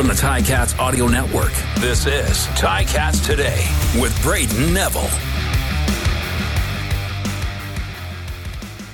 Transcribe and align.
From 0.00 0.08
the 0.08 0.14
Ticats 0.14 0.78
Audio 0.78 1.08
Network, 1.08 1.52
this 1.76 2.06
is 2.06 2.46
Ticats 2.56 3.22
Today 3.22 3.68
with 4.00 4.14
Brayden 4.20 4.72
Neville. 4.72 5.02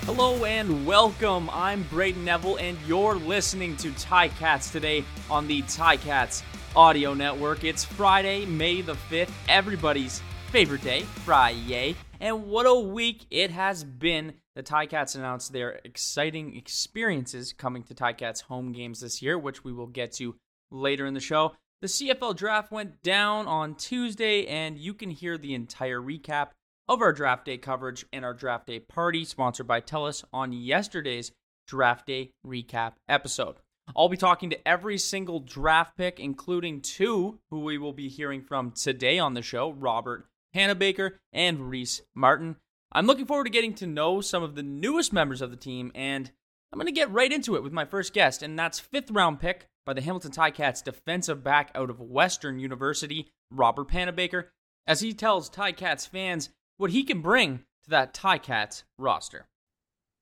Hello 0.05 0.45
and 0.45 0.85
welcome. 0.85 1.49
I'm 1.53 1.85
Brayden 1.85 2.25
Neville, 2.25 2.57
and 2.57 2.77
you're 2.89 3.15
listening 3.15 3.77
to 3.77 3.93
Ticats 3.93 4.73
Today 4.73 5.05
on 5.31 5.47
the 5.47 5.63
Ticats 5.63 6.43
Audio 6.75 7.15
Network. 7.15 7.63
It's 7.63 7.85
Friday, 7.85 8.45
May 8.45 8.81
the 8.81 8.95
5th, 8.95 9.31
everybody's 9.49 10.21
favorite 10.51 10.83
day, 10.83 11.03
Friday. 11.03 11.95
And 12.19 12.49
what 12.49 12.67
a 12.67 12.75
week 12.75 13.27
it 13.31 13.53
has 13.53 13.85
been. 13.85 14.35
The 14.57 14.65
Ticats 14.65 15.15
announced 15.15 15.53
their 15.53 15.79
exciting 15.85 16.57
experiences 16.57 17.53
coming 17.53 17.85
to 17.85 17.95
Ticats 17.95 18.43
home 18.43 18.73
games 18.73 19.03
this 19.03 19.23
year, 19.23 19.39
which 19.39 19.63
we 19.63 19.73
will 19.73 19.87
get 19.87 20.11
to 20.15 20.35
later 20.71 21.07
in 21.07 21.15
the 21.15 21.21
show. 21.21 21.53
The 21.83 21.89
CFL 21.89 22.37
draft 22.37 22.73
went 22.73 23.03
down 23.03 23.47
on 23.47 23.75
Tuesday, 23.75 24.47
and 24.47 24.79
you 24.79 24.95
can 24.95 25.11
hear 25.11 25.37
the 25.37 25.55
entire 25.55 26.01
recap 26.01 26.49
of 26.89 27.03
our 27.03 27.13
draft 27.13 27.45
day 27.45 27.59
coverage 27.59 28.07
and 28.13 28.25
our 28.25 28.35
draft 28.35 28.67
day 28.67 28.81
party, 28.81 29.25
sponsored 29.25 29.67
by 29.67 29.81
TELUS, 29.81 30.25
on 30.33 30.53
yesterday's 30.53 31.33
draft 31.67 32.07
day 32.07 32.31
recap 32.47 32.95
episode. 33.09 33.57
I'll 33.95 34.09
be 34.09 34.17
talking 34.17 34.51
to 34.51 34.69
every 34.69 34.99
single 34.99 35.41
draft 35.41 35.97
pick, 35.97 36.19
including 36.19 36.81
two 36.81 37.39
who 37.51 37.61
we 37.61 37.79
will 37.79 37.93
be 37.93 38.09
hearing 38.09 38.43
from 38.43 38.73
today 38.73 39.19
on 39.19 39.35
the 39.35 39.43
show 39.43 39.73
Robert 39.73 40.27
Panabaker 40.55 41.13
and 41.33 41.71
Reece 41.71 42.03
Martin. 42.15 42.57
I'm 42.91 43.07
looking 43.07 43.27
forward 43.27 43.45
to 43.45 43.51
getting 43.51 43.75
to 43.75 43.87
know 43.87 44.21
some 44.21 44.43
of 44.43 44.55
the 44.55 44.63
newest 44.63 45.13
members 45.13 45.43
of 45.43 45.51
the 45.51 45.57
team, 45.57 45.93
and 45.95 46.33
I'm 46.77 46.81
going 46.81 46.93
to 46.95 47.01
get 47.01 47.11
right 47.11 47.33
into 47.33 47.57
it 47.57 47.63
with 47.63 47.73
my 47.73 47.87
first 47.87 48.13
guest, 48.13 48.43
and 48.43 48.59
that's 48.59 48.79
fifth 48.79 49.11
round 49.11 49.41
pick 49.41 49.65
by 49.87 49.95
the 49.95 50.03
Hamilton 50.03 50.31
Ticats 50.31 50.85
defensive 50.85 51.43
back 51.43 51.71
out 51.75 51.89
of 51.89 52.03
Western 52.03 52.59
University, 52.59 53.31
Robert 53.51 53.89
Panabaker, 53.89 54.49
as 54.87 55.01
he 55.01 55.15
tells 55.15 55.49
Ticats 55.49 56.07
fans 56.07 56.51
what 56.77 56.91
he 56.91 57.03
can 57.03 57.23
bring 57.23 57.61
to 57.85 57.91
that 57.91 58.13
Ticats 58.13 58.83
roster. 58.99 59.49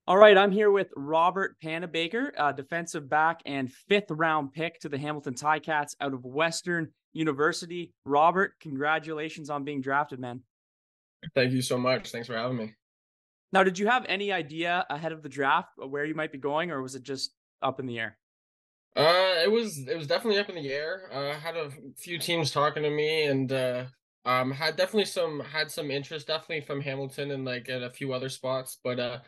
All 0.07 0.15
right, 0.15 0.37
I'm 0.37 0.53
here 0.53 0.71
with 0.71 0.93
Robert 0.95 1.57
Panabaker, 1.61 2.29
uh, 2.37 2.53
defensive 2.53 3.09
back 3.09 3.41
and 3.45 3.69
fifth 3.69 4.09
round 4.09 4.53
pick 4.53 4.79
to 4.79 4.87
the 4.87 4.97
Hamilton 4.97 5.33
Ticats 5.33 5.97
out 5.99 6.13
of 6.13 6.23
Western 6.23 6.93
University. 7.11 7.91
Robert, 8.05 8.53
congratulations 8.61 9.49
on 9.49 9.65
being 9.65 9.81
drafted, 9.81 10.21
man. 10.21 10.39
Thank 11.35 11.51
you 11.51 11.61
so 11.61 11.77
much. 11.77 12.11
Thanks 12.11 12.27
for 12.27 12.37
having 12.37 12.55
me. 12.55 12.75
Now, 13.51 13.63
did 13.63 13.79
you 13.79 13.87
have 13.87 14.05
any 14.07 14.31
idea 14.31 14.85
ahead 14.89 15.11
of 15.11 15.23
the 15.23 15.29
draft 15.29 15.69
where 15.77 16.05
you 16.05 16.15
might 16.15 16.31
be 16.31 16.37
going, 16.37 16.71
or 16.71 16.81
was 16.81 16.95
it 16.95 17.03
just 17.03 17.33
up 17.61 17.79
in 17.79 17.85
the 17.85 17.99
air? 17.99 18.17
Uh, 18.95 19.41
it 19.43 19.51
was 19.51 19.77
it 19.87 19.97
was 19.97 20.07
definitely 20.07 20.39
up 20.39 20.49
in 20.49 20.55
the 20.55 20.71
air. 20.71 21.09
Uh, 21.11 21.31
I 21.31 21.33
had 21.33 21.57
a 21.57 21.69
few 21.97 22.17
teams 22.17 22.51
talking 22.51 22.83
to 22.83 22.89
me, 22.89 23.25
and 23.25 23.51
uh, 23.51 23.85
um, 24.23 24.51
had 24.51 24.77
definitely 24.77 25.05
some 25.05 25.41
had 25.41 25.69
some 25.69 25.91
interest, 25.91 26.27
definitely 26.27 26.61
from 26.61 26.79
Hamilton 26.79 27.31
and 27.31 27.43
like 27.43 27.67
at 27.67 27.83
a 27.83 27.89
few 27.89 28.13
other 28.13 28.29
spots. 28.29 28.79
But 28.81 28.99
uh, 28.99 29.19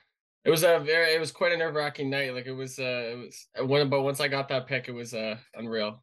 it 0.45 0.49
was 0.51 0.63
a 0.63 0.79
very 0.79 1.13
it 1.15 1.19
was 1.19 1.33
quite 1.33 1.51
a 1.51 1.57
nerve 1.57 1.75
wracking 1.75 2.09
night. 2.09 2.33
Like 2.33 2.45
it 2.45 2.53
was 2.53 2.79
uh, 2.79 3.11
it 3.11 3.15
was 3.17 3.47
uh, 3.59 3.65
when 3.65 3.89
but 3.89 4.03
once 4.03 4.21
I 4.21 4.29
got 4.29 4.47
that 4.49 4.67
pick, 4.67 4.87
it 4.87 4.93
was 4.93 5.13
uh 5.13 5.37
unreal. 5.53 6.01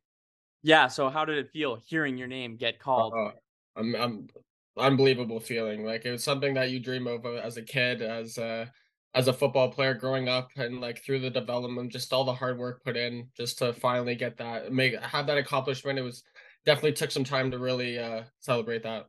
Yeah. 0.62 0.88
So 0.88 1.08
how 1.08 1.24
did 1.24 1.38
it 1.38 1.50
feel 1.50 1.76
hearing 1.76 2.18
your 2.18 2.28
name 2.28 2.56
get 2.56 2.78
called? 2.78 3.14
Uh, 3.14 3.32
I'm 3.76 3.94
I'm 3.94 4.28
unbelievable 4.76 5.40
feeling. 5.40 5.84
Like 5.84 6.04
it 6.04 6.12
was 6.12 6.24
something 6.24 6.54
that 6.54 6.70
you 6.70 6.80
dream 6.80 7.06
of 7.06 7.24
uh, 7.24 7.34
as 7.34 7.56
a 7.56 7.62
kid, 7.62 8.02
as 8.02 8.38
uh 8.38 8.66
as 9.14 9.28
a 9.28 9.32
football 9.32 9.70
player 9.70 9.94
growing 9.94 10.28
up 10.28 10.50
and 10.56 10.80
like 10.80 11.02
through 11.04 11.20
the 11.20 11.30
development, 11.30 11.92
just 11.92 12.12
all 12.12 12.24
the 12.24 12.34
hard 12.34 12.58
work 12.58 12.82
put 12.84 12.96
in 12.96 13.28
just 13.36 13.58
to 13.58 13.72
finally 13.72 14.16
get 14.16 14.36
that, 14.36 14.72
make 14.72 15.00
have 15.00 15.26
that 15.28 15.38
accomplishment. 15.38 15.98
It 15.98 16.02
was 16.02 16.24
definitely 16.66 16.94
took 16.94 17.12
some 17.12 17.24
time 17.24 17.50
to 17.52 17.58
really 17.58 17.98
uh, 17.98 18.22
celebrate 18.40 18.82
that. 18.82 19.06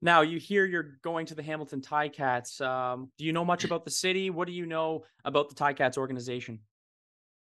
Now 0.00 0.22
you 0.22 0.40
hear 0.40 0.64
you're 0.64 0.98
going 1.04 1.26
to 1.26 1.36
the 1.36 1.42
Hamilton 1.42 1.80
Ticats. 1.80 2.60
Um, 2.60 3.12
do 3.16 3.24
you 3.24 3.32
know 3.32 3.44
much 3.44 3.62
about 3.62 3.84
the 3.84 3.90
city? 3.90 4.30
What 4.30 4.48
do 4.48 4.52
you 4.52 4.66
know 4.66 5.04
about 5.24 5.48
the 5.48 5.54
Ticats 5.54 5.96
organization? 5.96 6.58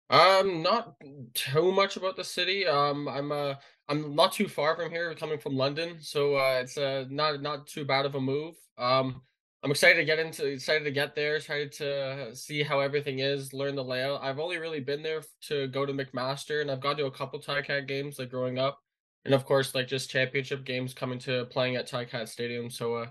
Um, 0.09 0.63
not 0.63 0.95
too 1.33 1.71
much 1.71 1.95
about 1.97 2.15
the 2.15 2.23
city. 2.23 2.65
Um, 2.65 3.07
I'm 3.07 3.31
uh, 3.31 3.55
I'm 3.87 4.15
not 4.15 4.33
too 4.33 4.47
far 4.47 4.75
from 4.75 4.91
here, 4.91 5.13
coming 5.15 5.39
from 5.39 5.55
London, 5.55 5.97
so 6.01 6.35
uh, 6.35 6.59
it's 6.61 6.77
uh 6.77 7.05
not 7.09 7.41
not 7.41 7.67
too 7.67 7.85
bad 7.85 8.05
of 8.05 8.15
a 8.15 8.21
move. 8.21 8.55
Um, 8.77 9.21
I'm 9.61 9.71
excited 9.71 9.99
to 9.99 10.05
get 10.05 10.19
into 10.19 10.45
excited 10.45 10.85
to 10.85 10.91
get 10.91 11.15
there, 11.15 11.35
excited 11.35 11.71
to 11.73 12.33
see 12.33 12.63
how 12.63 12.79
everything 12.79 13.19
is, 13.19 13.53
learn 13.53 13.75
the 13.75 13.83
layout. 13.83 14.23
I've 14.23 14.39
only 14.39 14.57
really 14.57 14.79
been 14.79 15.03
there 15.03 15.21
to 15.47 15.67
go 15.67 15.85
to 15.85 15.91
McMaster 15.93 16.61
and 16.61 16.71
I've 16.71 16.79
gone 16.79 16.95
to 16.97 17.07
a 17.07 17.11
couple 17.11 17.39
Ticat 17.39 17.85
games 17.87 18.17
like 18.19 18.29
growing 18.29 18.57
up. 18.57 18.79
And 19.25 19.33
of 19.33 19.45
course 19.45 19.75
like 19.75 19.87
just 19.87 20.09
championship 20.09 20.63
games 20.63 20.93
coming 20.93 21.19
to 21.19 21.45
playing 21.47 21.75
at 21.75 21.89
Ticat 21.89 22.29
Stadium. 22.29 22.69
So 22.69 22.95
uh 22.95 23.07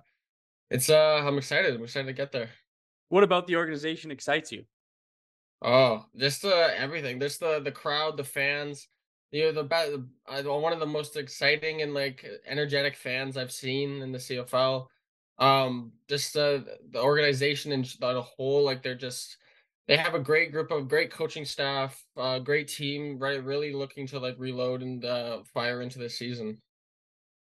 it's 0.70 0.88
uh 0.88 1.22
I'm 1.22 1.36
excited. 1.36 1.74
I'm 1.74 1.82
excited 1.84 2.06
to 2.06 2.14
get 2.14 2.32
there. 2.32 2.48
What 3.10 3.24
about 3.24 3.46
the 3.46 3.56
organization 3.56 4.10
excites 4.10 4.50
you? 4.50 4.64
Oh, 5.62 6.06
just 6.16 6.44
uh 6.44 6.70
everything. 6.76 7.20
Just 7.20 7.40
the 7.40 7.60
the 7.60 7.72
crowd, 7.72 8.16
the 8.16 8.24
fans. 8.24 8.88
You 9.30 9.44
know, 9.44 9.52
the 9.52 9.64
best, 9.64 9.92
uh, 10.26 10.42
one 10.44 10.72
of 10.72 10.80
the 10.80 10.86
most 10.86 11.16
exciting 11.16 11.82
and 11.82 11.92
like 11.92 12.24
energetic 12.46 12.96
fans 12.96 13.36
I've 13.36 13.52
seen 13.52 14.00
in 14.02 14.12
the 14.12 14.18
CFL 14.18 14.88
um 15.38 15.92
just 16.08 16.36
uh, 16.36 16.60
the 16.90 17.00
organization 17.00 17.72
and 17.72 17.84
the 18.00 18.22
whole 18.22 18.64
like 18.64 18.82
they're 18.82 18.94
just 18.96 19.36
they 19.86 19.96
have 19.96 20.14
a 20.14 20.18
great 20.20 20.50
group 20.52 20.70
of 20.72 20.88
great 20.88 21.10
coaching 21.12 21.44
staff 21.44 22.04
uh 22.16 22.38
great 22.40 22.66
team 22.68 23.18
right 23.18 23.44
really 23.44 23.72
looking 23.72 24.06
to 24.08 24.18
like 24.18 24.34
reload 24.38 24.82
and 24.82 25.04
uh 25.04 25.42
fire 25.44 25.80
into 25.82 25.98
the 26.00 26.10
season 26.10 26.60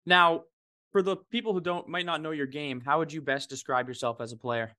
now 0.05 0.43
for 0.91 1.01
the 1.01 1.15
people 1.15 1.53
who 1.53 1.61
don't 1.61 1.87
might 1.87 2.05
not 2.05 2.21
know 2.21 2.31
your 2.31 2.47
game 2.47 2.81
how 2.81 2.99
would 2.99 3.13
you 3.13 3.21
best 3.21 3.49
describe 3.49 3.87
yourself 3.87 4.19
as 4.19 4.31
a 4.31 4.37
player 4.37 4.73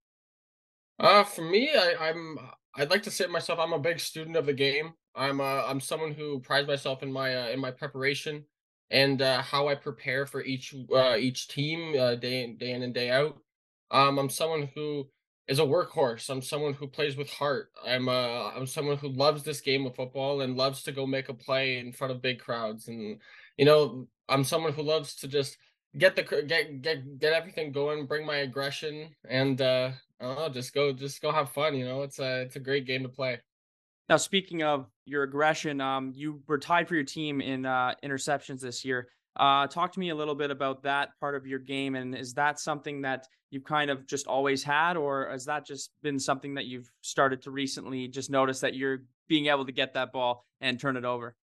uh 0.99 1.25
for 1.25 1.43
me 1.43 1.71
I, 1.71 2.09
i'm 2.11 2.39
i'd 2.77 2.91
like 2.91 3.03
to 3.03 3.11
say 3.11 3.25
to 3.25 3.31
myself 3.31 3.59
i'm 3.59 3.73
a 3.73 3.79
big 3.79 4.01
student 4.01 4.37
of 4.37 4.47
the 4.47 4.53
game 4.53 4.93
i'm 5.15 5.41
uh 5.41 5.65
i'm 5.67 5.81
someone 5.81 6.13
who 6.13 6.41
prides 6.41 6.69
myself 6.69 7.03
in 7.03 7.13
my 7.13 7.35
uh, 7.35 7.49
in 7.49 7.61
my 7.61 7.71
preparation 7.71 8.45
and 8.91 9.23
uh, 9.23 9.41
how 9.41 9.69
I 9.69 9.75
prepare 9.75 10.27
for 10.27 10.43
each 10.43 10.75
uh, 10.95 11.17
each 11.17 11.49
team 11.49 11.99
uh, 11.99 12.17
day 12.17 12.45
in, 12.45 12.57
day 12.57 12.73
in 12.73 12.83
and 12.83 12.95
day 12.95 13.11
out. 13.11 13.39
Um, 13.91 14.19
I'm 14.19 14.29
someone 14.29 14.69
who 14.75 15.09
is 15.49 15.59
a 15.59 15.63
workhorse. 15.63 16.29
I'm 16.29 16.43
someone 16.43 16.75
who 16.75 16.87
plays 16.87 17.17
with 17.17 17.31
heart. 17.31 17.71
I'm 17.87 18.09
uh, 18.09 18.51
I'm 18.51 18.67
someone 18.67 18.97
who 18.97 19.09
loves 19.09 19.43
this 19.43 19.61
game 19.61 19.87
of 19.87 19.95
football 19.95 20.41
and 20.41 20.57
loves 20.57 20.83
to 20.85 20.93
go 20.93 21.07
make 21.07 21.29
a 21.29 21.35
play 21.35 21.79
in 21.79 21.93
front 21.93 22.13
of 22.13 22.23
big 22.23 22.41
crowds. 22.41 22.89
And 22.89 23.21
you 23.57 23.65
know, 23.65 24.09
I'm 24.29 24.45
someone 24.45 24.73
who 24.73 24.83
loves 24.83 25.15
to 25.17 25.29
just 25.29 25.57
get 25.97 26.17
the 26.17 26.23
get 26.23 26.83
get 26.83 27.19
get 27.19 27.33
everything 27.33 27.73
going, 27.73 28.07
bring 28.07 28.27
my 28.27 28.39
aggression, 28.39 29.15
and 29.29 29.61
uh, 29.61 29.91
I 30.21 30.25
don't 30.25 30.37
know, 30.37 30.49
just 30.49 30.75
go 30.75 30.93
just 30.93 31.23
go 31.23 31.33
have 31.33 31.51
fun. 31.51 31.75
You 31.75 31.87
know, 31.87 32.03
it's 32.03 32.19
a 32.19 32.43
it's 32.43 32.57
a 32.57 32.61
great 32.61 32.87
game 32.87 33.03
to 33.03 33.09
play. 33.09 33.41
Now, 34.09 34.17
speaking 34.17 34.63
of 34.63 34.91
your 35.07 35.23
aggression, 35.23 35.81
um, 35.81 36.13
you 36.15 36.43
were 36.49 36.59
tied 36.59 36.89
for 36.89 36.95
your 36.95 37.05
team 37.05 37.41
in 37.41 37.65
uh, 37.65 37.95
interceptions 38.05 38.61
this 38.61 38.85
year. 38.85 39.09
Uh, 39.37 39.67
talk 39.69 39.93
to 39.93 40.01
me 40.01 40.11
a 40.11 40.15
little 40.15 40.35
bit 40.35 40.51
about 40.51 40.83
that 40.83 41.11
part 41.21 41.37
of 41.37 41.47
your 41.47 41.61
game, 41.61 41.95
and 41.95 42.15
is 42.15 42.35
that 42.35 42.59
something 42.59 43.03
that 43.03 43.27
you've 43.51 43.65
kind 43.65 43.91
of 43.91 44.07
just 44.07 44.27
always 44.27 44.63
had, 44.63 44.97
or 44.97 45.29
has 45.31 45.45
that 45.45 45.65
just 45.65 45.93
been 46.03 46.19
something 46.19 46.55
that 46.55 46.67
you've 46.67 46.91
started 47.01 47.41
to 47.43 47.51
recently 47.51 48.09
just 48.09 48.31
notice 48.31 48.61
that 48.61 48.75
you're 48.75 49.05
being 49.29 49.47
able 49.47 49.65
to 49.65 49.73
get 49.73 49.95
that 49.95 50.13
ball 50.13 50.45
and 50.61 50.81
turn 50.81 50.97
it 50.97 51.05
over? 51.05 51.37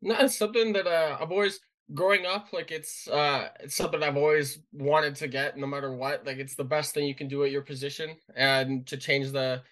No, 0.00 0.14
it's 0.20 0.38
something 0.38 0.72
that 0.74 0.86
uh, 0.86 1.18
I've 1.20 1.32
always 1.32 1.58
growing 1.92 2.24
up 2.24 2.52
like 2.52 2.70
it's 2.70 3.06
uh 3.08 3.48
it's 3.60 3.76
something 3.76 4.02
I've 4.02 4.16
always 4.16 4.60
wanted 4.72 5.16
to 5.16 5.28
get 5.28 5.56
no 5.58 5.66
matter 5.66 5.92
what. 5.92 6.24
Like 6.26 6.38
it's 6.38 6.54
the 6.54 6.64
best 6.64 6.94
thing 6.94 7.06
you 7.06 7.14
can 7.14 7.28
do 7.28 7.44
at 7.44 7.50
your 7.50 7.62
position 7.62 8.16
and 8.34 8.86
to 8.86 8.96
change 8.96 9.32
the 9.32 9.62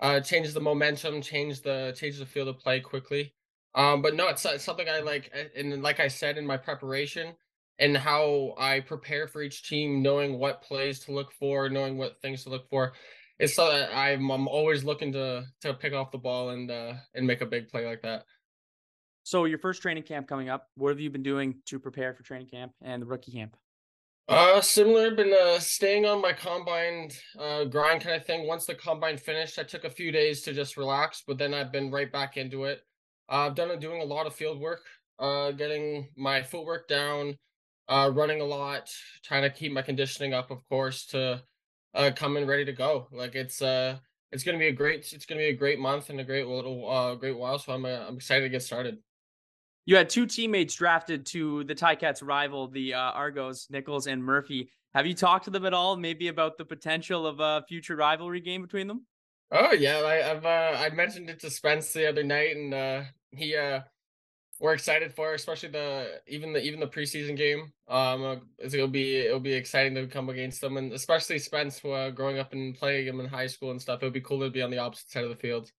uh, 0.00 0.20
changes 0.20 0.54
the 0.54 0.60
momentum, 0.60 1.20
change 1.20 1.60
the 1.62 1.94
changes 1.96 2.20
the 2.20 2.26
field 2.26 2.48
of 2.48 2.58
play 2.58 2.80
quickly. 2.80 3.34
Um, 3.74 4.02
but 4.02 4.14
no, 4.14 4.28
it's, 4.28 4.44
it's 4.44 4.64
something 4.64 4.88
I 4.88 5.00
like, 5.00 5.30
and 5.56 5.82
like 5.82 6.00
I 6.00 6.08
said 6.08 6.38
in 6.38 6.46
my 6.46 6.56
preparation 6.56 7.34
and 7.78 7.96
how 7.96 8.54
I 8.58 8.80
prepare 8.80 9.28
for 9.28 9.42
each 9.42 9.68
team, 9.68 10.02
knowing 10.02 10.38
what 10.38 10.62
plays 10.62 11.00
to 11.00 11.12
look 11.12 11.32
for, 11.32 11.68
knowing 11.68 11.96
what 11.98 12.20
things 12.20 12.42
to 12.44 12.50
look 12.50 12.68
for. 12.68 12.92
It's 13.38 13.54
so 13.54 13.70
that 13.70 13.96
I'm 13.96 14.30
I'm 14.30 14.48
always 14.48 14.84
looking 14.84 15.12
to 15.12 15.46
to 15.62 15.74
pick 15.74 15.94
off 15.94 16.10
the 16.10 16.18
ball 16.18 16.50
and 16.50 16.70
uh, 16.70 16.94
and 17.14 17.26
make 17.26 17.40
a 17.40 17.46
big 17.46 17.68
play 17.68 17.86
like 17.86 18.02
that. 18.02 18.24
So 19.30 19.44
your 19.44 19.58
first 19.58 19.80
training 19.80 20.02
camp 20.02 20.26
coming 20.26 20.48
up, 20.48 20.66
what 20.74 20.88
have 20.88 20.98
you 20.98 21.08
been 21.08 21.22
doing 21.22 21.54
to 21.66 21.78
prepare 21.78 22.12
for 22.12 22.24
training 22.24 22.48
camp 22.48 22.72
and 22.82 23.00
the 23.00 23.06
rookie 23.06 23.30
camp? 23.30 23.56
Uh, 24.26 24.60
similar. 24.60 25.14
Been 25.14 25.32
uh, 25.32 25.60
staying 25.60 26.04
on 26.04 26.20
my 26.20 26.32
combine 26.32 27.12
uh, 27.38 27.62
grind 27.66 28.00
kind 28.00 28.16
of 28.16 28.26
thing. 28.26 28.48
Once 28.48 28.66
the 28.66 28.74
combine 28.74 29.16
finished, 29.16 29.56
I 29.56 29.62
took 29.62 29.84
a 29.84 29.90
few 29.90 30.10
days 30.10 30.42
to 30.42 30.52
just 30.52 30.76
relax, 30.76 31.22
but 31.24 31.38
then 31.38 31.54
I've 31.54 31.70
been 31.70 31.92
right 31.92 32.10
back 32.10 32.38
into 32.38 32.64
it. 32.64 32.80
Uh, 33.30 33.46
I've 33.46 33.54
done 33.54 33.78
doing 33.78 34.02
a 34.02 34.04
lot 34.04 34.26
of 34.26 34.34
field 34.34 34.58
work, 34.58 34.80
uh, 35.20 35.52
getting 35.52 36.08
my 36.16 36.42
footwork 36.42 36.88
down, 36.88 37.36
uh, 37.88 38.10
running 38.12 38.40
a 38.40 38.44
lot, 38.44 38.90
trying 39.22 39.42
to 39.42 39.50
keep 39.50 39.70
my 39.70 39.82
conditioning 39.82 40.34
up, 40.34 40.50
of 40.50 40.68
course, 40.68 41.06
to 41.06 41.40
uh, 41.94 42.10
come 42.16 42.36
in 42.36 42.48
ready 42.48 42.64
to 42.64 42.72
go. 42.72 43.06
Like 43.12 43.36
it's 43.36 43.62
uh, 43.62 43.98
it's 44.32 44.42
gonna 44.42 44.58
be 44.58 44.66
a 44.66 44.72
great, 44.72 45.12
it's 45.12 45.24
gonna 45.24 45.38
be 45.38 45.50
a 45.50 45.56
great 45.56 45.78
month 45.78 46.10
and 46.10 46.18
a 46.18 46.24
great 46.24 46.48
little, 46.48 46.90
uh, 46.90 47.14
great 47.14 47.38
while. 47.38 47.60
So 47.60 47.72
I'm 47.72 47.84
uh, 47.84 48.06
I'm 48.08 48.16
excited 48.16 48.42
to 48.42 48.48
get 48.48 48.64
started. 48.64 48.98
You 49.86 49.96
had 49.96 50.08
two 50.08 50.26
teammates 50.26 50.74
drafted 50.74 51.26
to 51.26 51.64
the 51.64 51.74
Ticats 51.74 52.22
rival, 52.22 52.68
the 52.68 52.94
uh, 52.94 52.98
Argos, 52.98 53.66
Nichols 53.70 54.06
and 54.06 54.22
Murphy. 54.22 54.70
Have 54.94 55.06
you 55.06 55.14
talked 55.14 55.44
to 55.44 55.50
them 55.50 55.66
at 55.66 55.74
all, 55.74 55.96
maybe 55.96 56.28
about 56.28 56.58
the 56.58 56.64
potential 56.64 57.26
of 57.26 57.40
a 57.40 57.64
future 57.68 57.96
rivalry 57.96 58.40
game 58.40 58.62
between 58.62 58.86
them? 58.88 59.06
Oh 59.52 59.72
yeah, 59.72 60.02
I, 60.04 60.14
have 60.16 60.46
uh, 60.46 60.76
I 60.78 60.90
mentioned 60.90 61.28
it 61.28 61.40
to 61.40 61.50
Spence 61.50 61.92
the 61.92 62.08
other 62.08 62.22
night, 62.22 62.56
and 62.56 62.72
uh, 62.72 63.02
he 63.32 63.56
uh, 63.56 63.80
we're 64.60 64.74
excited 64.74 65.12
for, 65.12 65.34
especially 65.34 65.70
the 65.70 66.20
even 66.28 66.52
the 66.52 66.62
even 66.62 66.78
the 66.78 66.86
preseason 66.86 67.36
game. 67.36 67.72
Um, 67.88 68.22
uh, 68.22 68.36
it'll 68.58 68.86
be 68.86 69.16
it'll 69.16 69.40
be 69.40 69.54
exciting 69.54 69.94
to 69.94 70.06
come 70.06 70.28
against 70.28 70.60
them, 70.60 70.76
and 70.76 70.92
especially 70.92 71.38
Spence, 71.38 71.84
uh, 71.84 72.10
growing 72.10 72.38
up 72.38 72.52
and 72.52 72.76
playing 72.76 73.06
him 73.06 73.18
in 73.20 73.26
high 73.26 73.48
school 73.48 73.70
and 73.70 73.80
stuff. 73.80 74.02
It 74.02 74.06
would 74.06 74.12
be 74.12 74.20
cool 74.20 74.40
to 74.40 74.50
be 74.50 74.62
on 74.62 74.70
the 74.70 74.78
opposite 74.78 75.10
side 75.10 75.24
of 75.24 75.30
the 75.30 75.36
field. 75.36 75.72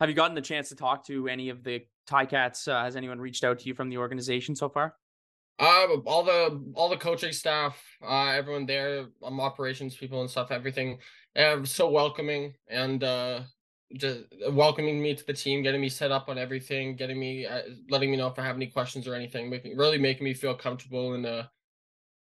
Have 0.00 0.08
you 0.08 0.14
gotten 0.14 0.36
the 0.36 0.40
chance 0.40 0.68
to 0.68 0.76
talk 0.76 1.04
to 1.06 1.28
any 1.28 1.48
of 1.48 1.64
the 1.64 1.84
Ticats? 2.08 2.66
Uh, 2.66 2.82
has 2.82 2.96
anyone 2.96 3.20
reached 3.20 3.44
out 3.44 3.58
to 3.60 3.66
you 3.66 3.74
from 3.74 3.88
the 3.88 3.98
organization 3.98 4.56
so 4.56 4.68
far? 4.68 4.94
Uh, 5.58 5.96
all 6.06 6.22
the 6.22 6.62
all 6.74 6.88
the 6.88 6.96
coaching 6.96 7.32
staff, 7.32 7.82
uh, 8.02 8.28
everyone 8.28 8.64
there, 8.64 9.06
um, 9.24 9.40
operations 9.40 9.96
people 9.96 10.20
and 10.20 10.30
stuff, 10.30 10.52
everything, 10.52 10.98
uh, 11.34 11.64
so 11.64 11.90
welcoming 11.90 12.54
and 12.68 13.02
uh, 13.02 13.40
just 13.96 14.20
welcoming 14.50 15.02
me 15.02 15.14
to 15.14 15.26
the 15.26 15.32
team, 15.32 15.62
getting 15.62 15.80
me 15.80 15.88
set 15.88 16.12
up 16.12 16.28
on 16.28 16.38
everything, 16.38 16.94
getting 16.94 17.18
me, 17.18 17.44
uh, 17.44 17.62
letting 17.90 18.10
me 18.10 18.16
know 18.16 18.28
if 18.28 18.38
I 18.38 18.44
have 18.44 18.56
any 18.56 18.66
questions 18.66 19.08
or 19.08 19.14
anything, 19.14 19.50
making 19.50 19.76
really 19.76 19.98
making 19.98 20.24
me 20.24 20.34
feel 20.34 20.54
comfortable 20.54 21.14
and 21.14 21.26
uh, 21.26 21.44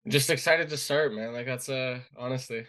just 0.08 0.30
excited 0.30 0.68
to 0.70 0.76
start, 0.76 1.12
man. 1.12 1.32
Like 1.32 1.46
that's 1.46 1.68
uh, 1.68 2.00
honestly. 2.16 2.64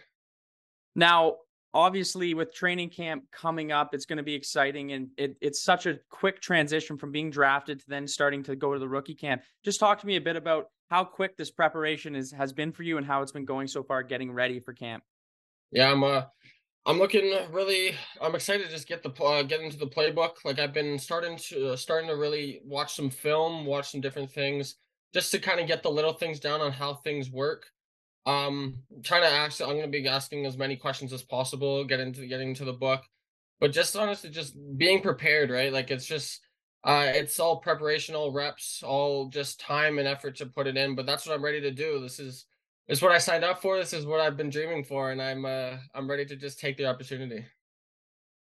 Now, 0.94 1.36
obviously 1.78 2.34
with 2.34 2.52
training 2.52 2.90
camp 2.90 3.22
coming 3.30 3.70
up 3.70 3.94
it's 3.94 4.04
going 4.04 4.16
to 4.16 4.22
be 4.24 4.34
exciting 4.34 4.90
and 4.92 5.10
it, 5.16 5.36
it's 5.40 5.62
such 5.62 5.86
a 5.86 5.96
quick 6.10 6.40
transition 6.40 6.98
from 6.98 7.12
being 7.12 7.30
drafted 7.30 7.78
to 7.78 7.84
then 7.86 8.04
starting 8.04 8.42
to 8.42 8.56
go 8.56 8.74
to 8.74 8.80
the 8.80 8.88
rookie 8.88 9.14
camp. 9.14 9.42
Just 9.64 9.78
talk 9.78 10.00
to 10.00 10.06
me 10.08 10.16
a 10.16 10.20
bit 10.20 10.34
about 10.34 10.70
how 10.90 11.04
quick 11.04 11.36
this 11.36 11.52
preparation 11.52 12.16
is 12.16 12.32
has 12.32 12.52
been 12.52 12.72
for 12.72 12.82
you 12.82 12.98
and 12.98 13.06
how 13.06 13.22
it's 13.22 13.30
been 13.30 13.44
going 13.44 13.68
so 13.68 13.84
far 13.84 14.02
getting 14.02 14.32
ready 14.32 14.58
for 14.58 14.72
camp. 14.72 15.04
Yeah 15.70 15.92
i'm 15.92 16.02
uh 16.02 16.22
i'm 16.84 16.98
looking 16.98 17.32
really 17.52 17.94
i'm 18.20 18.34
excited 18.34 18.66
to 18.66 18.72
just 18.72 18.88
get 18.88 19.04
the 19.04 19.10
uh, 19.22 19.44
get 19.44 19.60
into 19.60 19.76
the 19.76 19.86
playbook. 19.86 20.32
Like 20.44 20.58
i've 20.58 20.74
been 20.74 20.98
starting 20.98 21.36
to 21.36 21.74
uh, 21.74 21.76
starting 21.76 22.08
to 22.08 22.16
really 22.16 22.60
watch 22.64 22.96
some 22.96 23.08
film 23.08 23.64
watch 23.64 23.92
some 23.92 24.00
different 24.00 24.32
things 24.32 24.74
just 25.14 25.30
to 25.30 25.38
kind 25.38 25.60
of 25.60 25.68
get 25.68 25.84
the 25.84 25.90
little 25.90 26.12
things 26.12 26.40
down 26.40 26.60
on 26.60 26.72
how 26.72 26.94
things 26.94 27.30
work 27.30 27.66
um, 28.26 28.78
trying 29.02 29.22
to 29.22 29.28
ask. 29.28 29.60
I'm 29.60 29.68
going 29.68 29.82
to 29.82 29.88
be 29.88 30.06
asking 30.06 30.46
as 30.46 30.56
many 30.56 30.76
questions 30.76 31.12
as 31.12 31.22
possible. 31.22 31.84
Get 31.84 32.00
into 32.00 32.26
getting 32.26 32.54
to 32.54 32.64
the 32.64 32.72
book, 32.72 33.02
but 33.60 33.72
just 33.72 33.96
honestly, 33.96 34.30
just 34.30 34.56
being 34.76 35.00
prepared. 35.02 35.50
Right, 35.50 35.72
like 35.72 35.90
it's 35.90 36.06
just. 36.06 36.40
Uh, 36.84 37.10
it's 37.12 37.40
all 37.40 37.56
preparation, 37.56 38.14
all 38.14 38.32
reps, 38.32 38.84
all 38.84 39.28
just 39.30 39.58
time 39.58 39.98
and 39.98 40.06
effort 40.06 40.36
to 40.36 40.46
put 40.46 40.68
it 40.68 40.76
in. 40.76 40.94
But 40.94 41.06
that's 41.06 41.26
what 41.26 41.34
I'm 41.34 41.44
ready 41.44 41.60
to 41.60 41.72
do. 41.72 41.98
This 42.00 42.20
is 42.20 42.46
this 42.88 42.98
is 42.98 43.02
what 43.02 43.12
I 43.12 43.18
signed 43.18 43.44
up 43.44 43.60
for. 43.60 43.76
This 43.76 43.92
is 43.92 44.06
what 44.06 44.20
I've 44.20 44.36
been 44.36 44.48
dreaming 44.48 44.82
for, 44.82 45.10
and 45.10 45.20
I'm 45.20 45.44
uh, 45.44 45.76
I'm 45.94 46.08
ready 46.08 46.24
to 46.24 46.36
just 46.36 46.58
take 46.58 46.78
the 46.78 46.86
opportunity. 46.86 47.44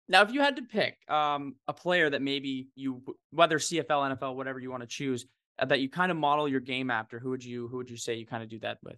Now, 0.08 0.22
if 0.22 0.30
you 0.30 0.40
had 0.40 0.56
to 0.56 0.62
pick 0.62 0.98
um, 1.10 1.56
a 1.66 1.72
player 1.72 2.10
that 2.10 2.22
maybe 2.22 2.68
you, 2.76 3.02
whether 3.30 3.58
CFL, 3.58 4.16
NFL, 4.16 4.36
whatever 4.36 4.60
you 4.60 4.70
want 4.70 4.82
to 4.82 4.86
choose, 4.86 5.26
uh, 5.58 5.64
that 5.64 5.80
you 5.80 5.88
kind 5.88 6.12
of 6.12 6.18
model 6.18 6.46
your 6.46 6.60
game 6.60 6.90
after, 6.90 7.18
who 7.18 7.30
would 7.30 7.44
you 7.44 7.66
who 7.68 7.78
would 7.78 7.90
you 7.90 7.96
say 7.96 8.14
you 8.14 8.26
kind 8.26 8.42
of 8.42 8.50
do 8.50 8.58
that 8.60 8.78
with? 8.84 8.96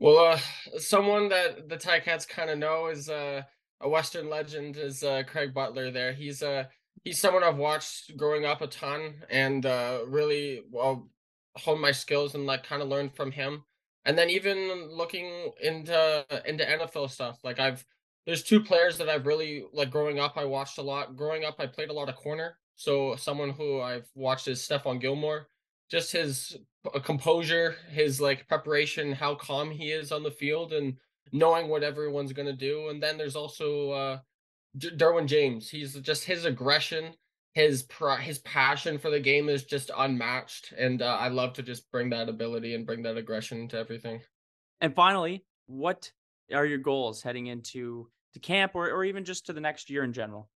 Well, 0.00 0.18
uh, 0.18 0.38
someone 0.78 1.28
that 1.28 1.68
the 1.68 1.76
Ticats 1.76 2.28
kind 2.28 2.50
of 2.50 2.58
know 2.58 2.88
is 2.88 3.08
uh, 3.08 3.42
a 3.80 3.88
Western 3.88 4.28
legend 4.28 4.76
is 4.76 5.02
uh, 5.02 5.22
Craig 5.26 5.54
Butler. 5.54 5.90
There, 5.90 6.12
he's 6.12 6.42
uh, 6.42 6.64
he's 7.04 7.20
someone 7.20 7.44
I've 7.44 7.56
watched 7.56 8.16
growing 8.16 8.44
up 8.44 8.60
a 8.60 8.66
ton, 8.66 9.22
and 9.30 9.64
uh, 9.64 10.00
really 10.06 10.62
well 10.70 11.08
honed 11.56 11.80
my 11.80 11.92
skills 11.92 12.34
and 12.34 12.46
like 12.46 12.64
kind 12.64 12.82
of 12.82 12.88
learned 12.88 13.14
from 13.14 13.30
him. 13.30 13.64
And 14.04 14.18
then 14.18 14.30
even 14.30 14.88
looking 14.90 15.52
into 15.62 16.26
into 16.44 16.64
NFL 16.64 17.10
stuff, 17.10 17.38
like 17.44 17.60
I've 17.60 17.84
there's 18.26 18.42
two 18.42 18.60
players 18.62 18.98
that 18.98 19.08
I've 19.08 19.26
really 19.26 19.64
like 19.72 19.90
growing 19.90 20.18
up. 20.18 20.36
I 20.36 20.44
watched 20.44 20.78
a 20.78 20.82
lot. 20.82 21.16
Growing 21.16 21.44
up, 21.44 21.56
I 21.60 21.66
played 21.66 21.90
a 21.90 21.94
lot 21.94 22.08
of 22.08 22.16
corner. 22.16 22.58
So 22.76 23.14
someone 23.16 23.50
who 23.50 23.80
I've 23.80 24.10
watched 24.16 24.48
is 24.48 24.60
Stephon 24.60 25.00
Gilmore 25.00 25.48
just 25.94 26.10
his 26.10 26.56
composure, 27.04 27.76
his 27.88 28.20
like 28.20 28.48
preparation, 28.48 29.12
how 29.12 29.36
calm 29.36 29.70
he 29.70 29.92
is 29.92 30.10
on 30.10 30.24
the 30.24 30.30
field, 30.30 30.72
and 30.72 30.96
knowing 31.30 31.68
what 31.68 31.84
everyone's 31.84 32.32
gonna 32.32 32.52
do. 32.52 32.88
And 32.88 33.00
then 33.00 33.16
there's 33.16 33.36
also 33.36 33.90
uh, 33.92 34.18
D- 34.76 34.90
Derwin 34.90 35.26
James. 35.26 35.70
He's 35.70 35.94
just 36.00 36.24
his 36.24 36.46
aggression, 36.46 37.14
his 37.52 37.84
pr- 37.84 38.16
his 38.16 38.40
passion 38.40 38.98
for 38.98 39.08
the 39.08 39.20
game 39.20 39.48
is 39.48 39.64
just 39.64 39.92
unmatched, 39.96 40.72
and 40.76 41.00
uh, 41.00 41.16
I 41.20 41.28
love 41.28 41.52
to 41.54 41.62
just 41.62 41.88
bring 41.92 42.10
that 42.10 42.28
ability 42.28 42.74
and 42.74 42.84
bring 42.84 43.02
that 43.04 43.16
aggression 43.16 43.68
to 43.68 43.78
everything. 43.78 44.20
And 44.80 44.96
finally, 44.96 45.44
what 45.66 46.10
are 46.52 46.66
your 46.66 46.78
goals 46.78 47.22
heading 47.22 47.46
into 47.46 48.10
to 48.32 48.40
camp, 48.40 48.72
or 48.74 48.90
or 48.90 49.04
even 49.04 49.24
just 49.24 49.46
to 49.46 49.52
the 49.52 49.60
next 49.60 49.90
year 49.90 50.02
in 50.02 50.12
general? 50.12 50.50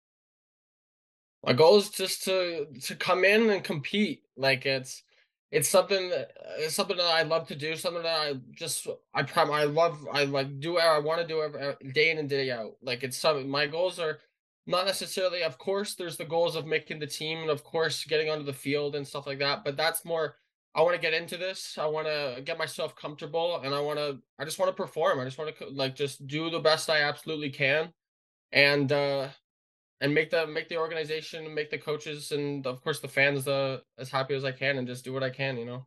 My 1.44 1.52
goal 1.52 1.76
is 1.76 1.90
just 1.90 2.24
to 2.24 2.68
to 2.84 2.96
come 2.96 3.22
in 3.22 3.50
and 3.50 3.62
compete. 3.62 4.22
Like 4.34 4.64
it's 4.64 5.02
it's 5.50 5.68
something 5.68 6.10
that 6.10 6.32
it's 6.58 6.74
something 6.74 6.96
that 6.96 7.06
I 7.06 7.22
love 7.22 7.46
to 7.48 7.54
do. 7.54 7.76
Something 7.76 8.02
that 8.02 8.20
I 8.20 8.34
just 8.52 8.86
I 9.14 9.22
prom 9.22 9.50
I 9.50 9.64
love 9.64 10.06
I 10.12 10.24
like 10.24 10.60
do 10.60 10.78
I 10.78 10.98
want 10.98 11.20
to 11.20 11.26
do 11.26 11.42
every 11.42 11.92
day 11.92 12.10
in 12.10 12.18
and 12.18 12.28
day 12.28 12.50
out. 12.50 12.72
Like 12.82 13.02
it's 13.04 13.16
something 13.16 13.48
my 13.48 13.66
goals 13.66 13.98
are 13.98 14.18
not 14.66 14.86
necessarily. 14.86 15.42
Of 15.42 15.58
course, 15.58 15.94
there's 15.94 16.16
the 16.16 16.24
goals 16.24 16.56
of 16.56 16.66
making 16.66 16.98
the 16.98 17.06
team 17.06 17.38
and 17.38 17.50
of 17.50 17.62
course 17.62 18.04
getting 18.04 18.28
onto 18.30 18.44
the 18.44 18.52
field 18.52 18.96
and 18.96 19.06
stuff 19.06 19.26
like 19.26 19.38
that. 19.38 19.64
But 19.64 19.76
that's 19.76 20.04
more. 20.04 20.36
I 20.74 20.82
want 20.82 20.94
to 20.94 21.00
get 21.00 21.14
into 21.14 21.38
this. 21.38 21.78
I 21.78 21.86
want 21.86 22.06
to 22.06 22.42
get 22.44 22.58
myself 22.58 22.94
comfortable, 22.96 23.60
and 23.64 23.74
I 23.74 23.80
want 23.80 23.98
to. 23.98 24.18
I 24.38 24.44
just 24.44 24.58
want 24.58 24.68
to 24.76 24.82
perform. 24.82 25.20
I 25.20 25.24
just 25.24 25.38
want 25.38 25.56
to 25.56 25.68
like 25.68 25.94
just 25.94 26.26
do 26.26 26.50
the 26.50 26.58
best 26.60 26.90
I 26.90 27.02
absolutely 27.02 27.50
can, 27.50 27.92
and 28.52 28.90
uh 28.92 29.28
and 30.00 30.12
make 30.12 30.30
the 30.30 30.46
make 30.46 30.68
the 30.68 30.76
organization 30.76 31.54
make 31.54 31.70
the 31.70 31.78
coaches 31.78 32.32
and 32.32 32.66
of 32.66 32.82
course 32.82 33.00
the 33.00 33.08
fans 33.08 33.48
uh, 33.48 33.78
as 33.98 34.10
happy 34.10 34.34
as 34.34 34.44
I 34.44 34.52
can 34.52 34.78
and 34.78 34.86
just 34.86 35.04
do 35.04 35.12
what 35.12 35.22
I 35.22 35.30
can, 35.30 35.56
you 35.56 35.64
know. 35.64 35.86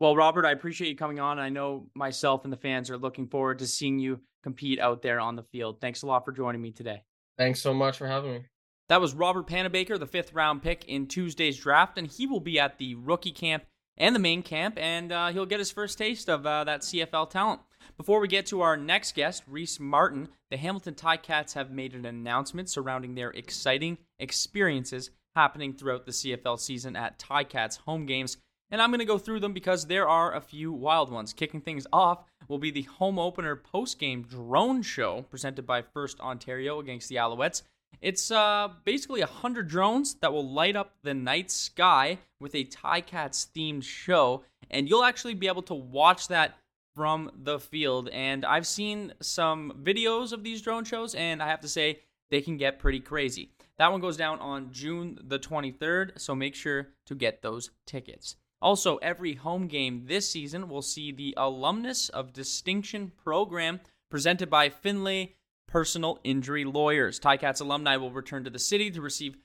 Well, 0.00 0.16
Robert, 0.16 0.44
I 0.44 0.50
appreciate 0.50 0.88
you 0.88 0.96
coming 0.96 1.20
on. 1.20 1.38
I 1.38 1.48
know 1.48 1.86
myself 1.94 2.44
and 2.44 2.52
the 2.52 2.56
fans 2.56 2.90
are 2.90 2.98
looking 2.98 3.28
forward 3.28 3.60
to 3.60 3.66
seeing 3.66 3.98
you 3.98 4.20
compete 4.42 4.80
out 4.80 5.02
there 5.02 5.20
on 5.20 5.36
the 5.36 5.44
field. 5.44 5.80
Thanks 5.80 6.02
a 6.02 6.06
lot 6.06 6.24
for 6.24 6.32
joining 6.32 6.60
me 6.60 6.72
today. 6.72 7.04
Thanks 7.38 7.60
so 7.60 7.72
much 7.72 7.98
for 7.98 8.08
having 8.08 8.32
me. 8.32 8.40
That 8.88 9.00
was 9.00 9.14
Robert 9.14 9.46
Panabaker, 9.46 9.98
the 9.98 10.06
fifth 10.06 10.32
round 10.32 10.62
pick 10.62 10.84
in 10.86 11.06
Tuesday's 11.06 11.56
draft, 11.56 11.98
and 11.98 12.06
he 12.06 12.26
will 12.26 12.40
be 12.40 12.58
at 12.58 12.78
the 12.78 12.94
rookie 12.96 13.30
camp 13.30 13.64
and 13.96 14.14
the 14.14 14.20
main 14.20 14.42
camp, 14.42 14.76
and 14.78 15.12
uh, 15.12 15.28
he'll 15.28 15.46
get 15.46 15.60
his 15.60 15.70
first 15.70 15.98
taste 15.98 16.28
of 16.28 16.44
uh, 16.46 16.64
that 16.64 16.80
CFL 16.80 17.30
talent. 17.30 17.60
Before 17.96 18.20
we 18.20 18.28
get 18.28 18.46
to 18.46 18.62
our 18.62 18.76
next 18.76 19.14
guest, 19.14 19.42
Reece 19.46 19.78
Martin, 19.78 20.28
the 20.50 20.56
Hamilton 20.56 20.94
Ticats 20.94 21.54
have 21.54 21.70
made 21.70 21.94
an 21.94 22.06
announcement 22.06 22.68
surrounding 22.68 23.14
their 23.14 23.30
exciting 23.30 23.98
experiences 24.18 25.10
happening 25.36 25.72
throughout 25.72 26.04
the 26.04 26.12
CFL 26.12 26.58
season 26.58 26.96
at 26.96 27.18
Ticats 27.18 27.78
home 27.78 28.06
games. 28.06 28.36
And 28.70 28.80
I'm 28.80 28.90
going 28.90 29.00
to 29.00 29.04
go 29.04 29.18
through 29.18 29.40
them 29.40 29.52
because 29.52 29.86
there 29.86 30.08
are 30.08 30.34
a 30.34 30.40
few 30.40 30.72
wild 30.72 31.10
ones. 31.10 31.34
Kicking 31.34 31.60
things 31.60 31.86
off 31.92 32.24
will 32.48 32.58
be 32.58 32.70
the 32.70 32.82
home 32.82 33.18
opener 33.18 33.54
post 33.54 33.98
game 33.98 34.22
drone 34.22 34.82
show 34.82 35.22
presented 35.30 35.66
by 35.66 35.82
First 35.82 36.20
Ontario 36.20 36.80
against 36.80 37.08
the 37.08 37.16
Alouettes. 37.16 37.62
It's 38.00 38.30
uh, 38.30 38.68
basically 38.84 39.20
100 39.20 39.68
drones 39.68 40.14
that 40.14 40.32
will 40.32 40.48
light 40.48 40.74
up 40.74 40.94
the 41.02 41.14
night 41.14 41.50
sky 41.50 42.18
with 42.40 42.54
a 42.54 42.64
Ticats 42.64 43.46
themed 43.54 43.84
show. 43.84 44.42
And 44.70 44.88
you'll 44.88 45.04
actually 45.04 45.34
be 45.34 45.48
able 45.48 45.62
to 45.62 45.74
watch 45.74 46.28
that 46.28 46.56
from 46.94 47.30
the 47.34 47.58
field. 47.58 48.08
And 48.10 48.44
I've 48.44 48.66
seen 48.66 49.14
some 49.20 49.72
videos 49.82 50.32
of 50.32 50.44
these 50.44 50.62
drone 50.62 50.84
shows, 50.84 51.14
and 51.14 51.42
I 51.42 51.48
have 51.48 51.60
to 51.60 51.68
say, 51.68 52.00
they 52.30 52.40
can 52.40 52.56
get 52.56 52.78
pretty 52.78 53.00
crazy. 53.00 53.50
That 53.76 53.92
one 53.92 54.00
goes 54.00 54.16
down 54.16 54.38
on 54.40 54.72
June 54.72 55.18
the 55.22 55.38
23rd, 55.38 56.18
so 56.20 56.34
make 56.34 56.54
sure 56.54 56.88
to 57.06 57.14
get 57.14 57.42
those 57.42 57.70
tickets. 57.86 58.36
Also, 58.60 58.96
every 58.98 59.34
home 59.34 59.66
game 59.66 60.04
this 60.06 60.30
season 60.30 60.68
will 60.68 60.82
see 60.82 61.12
the 61.12 61.34
Alumnus 61.36 62.08
of 62.08 62.32
Distinction 62.32 63.12
program 63.22 63.80
presented 64.10 64.48
by 64.48 64.68
Finlay 64.68 65.34
Personal 65.66 66.20
Injury 66.22 66.64
Lawyers. 66.64 67.18
Ticats 67.18 67.60
alumni 67.60 67.96
will 67.96 68.10
return 68.10 68.44
to 68.44 68.50
the 68.50 68.58
city 68.58 68.90
to 68.90 69.00
receive, 69.00 69.36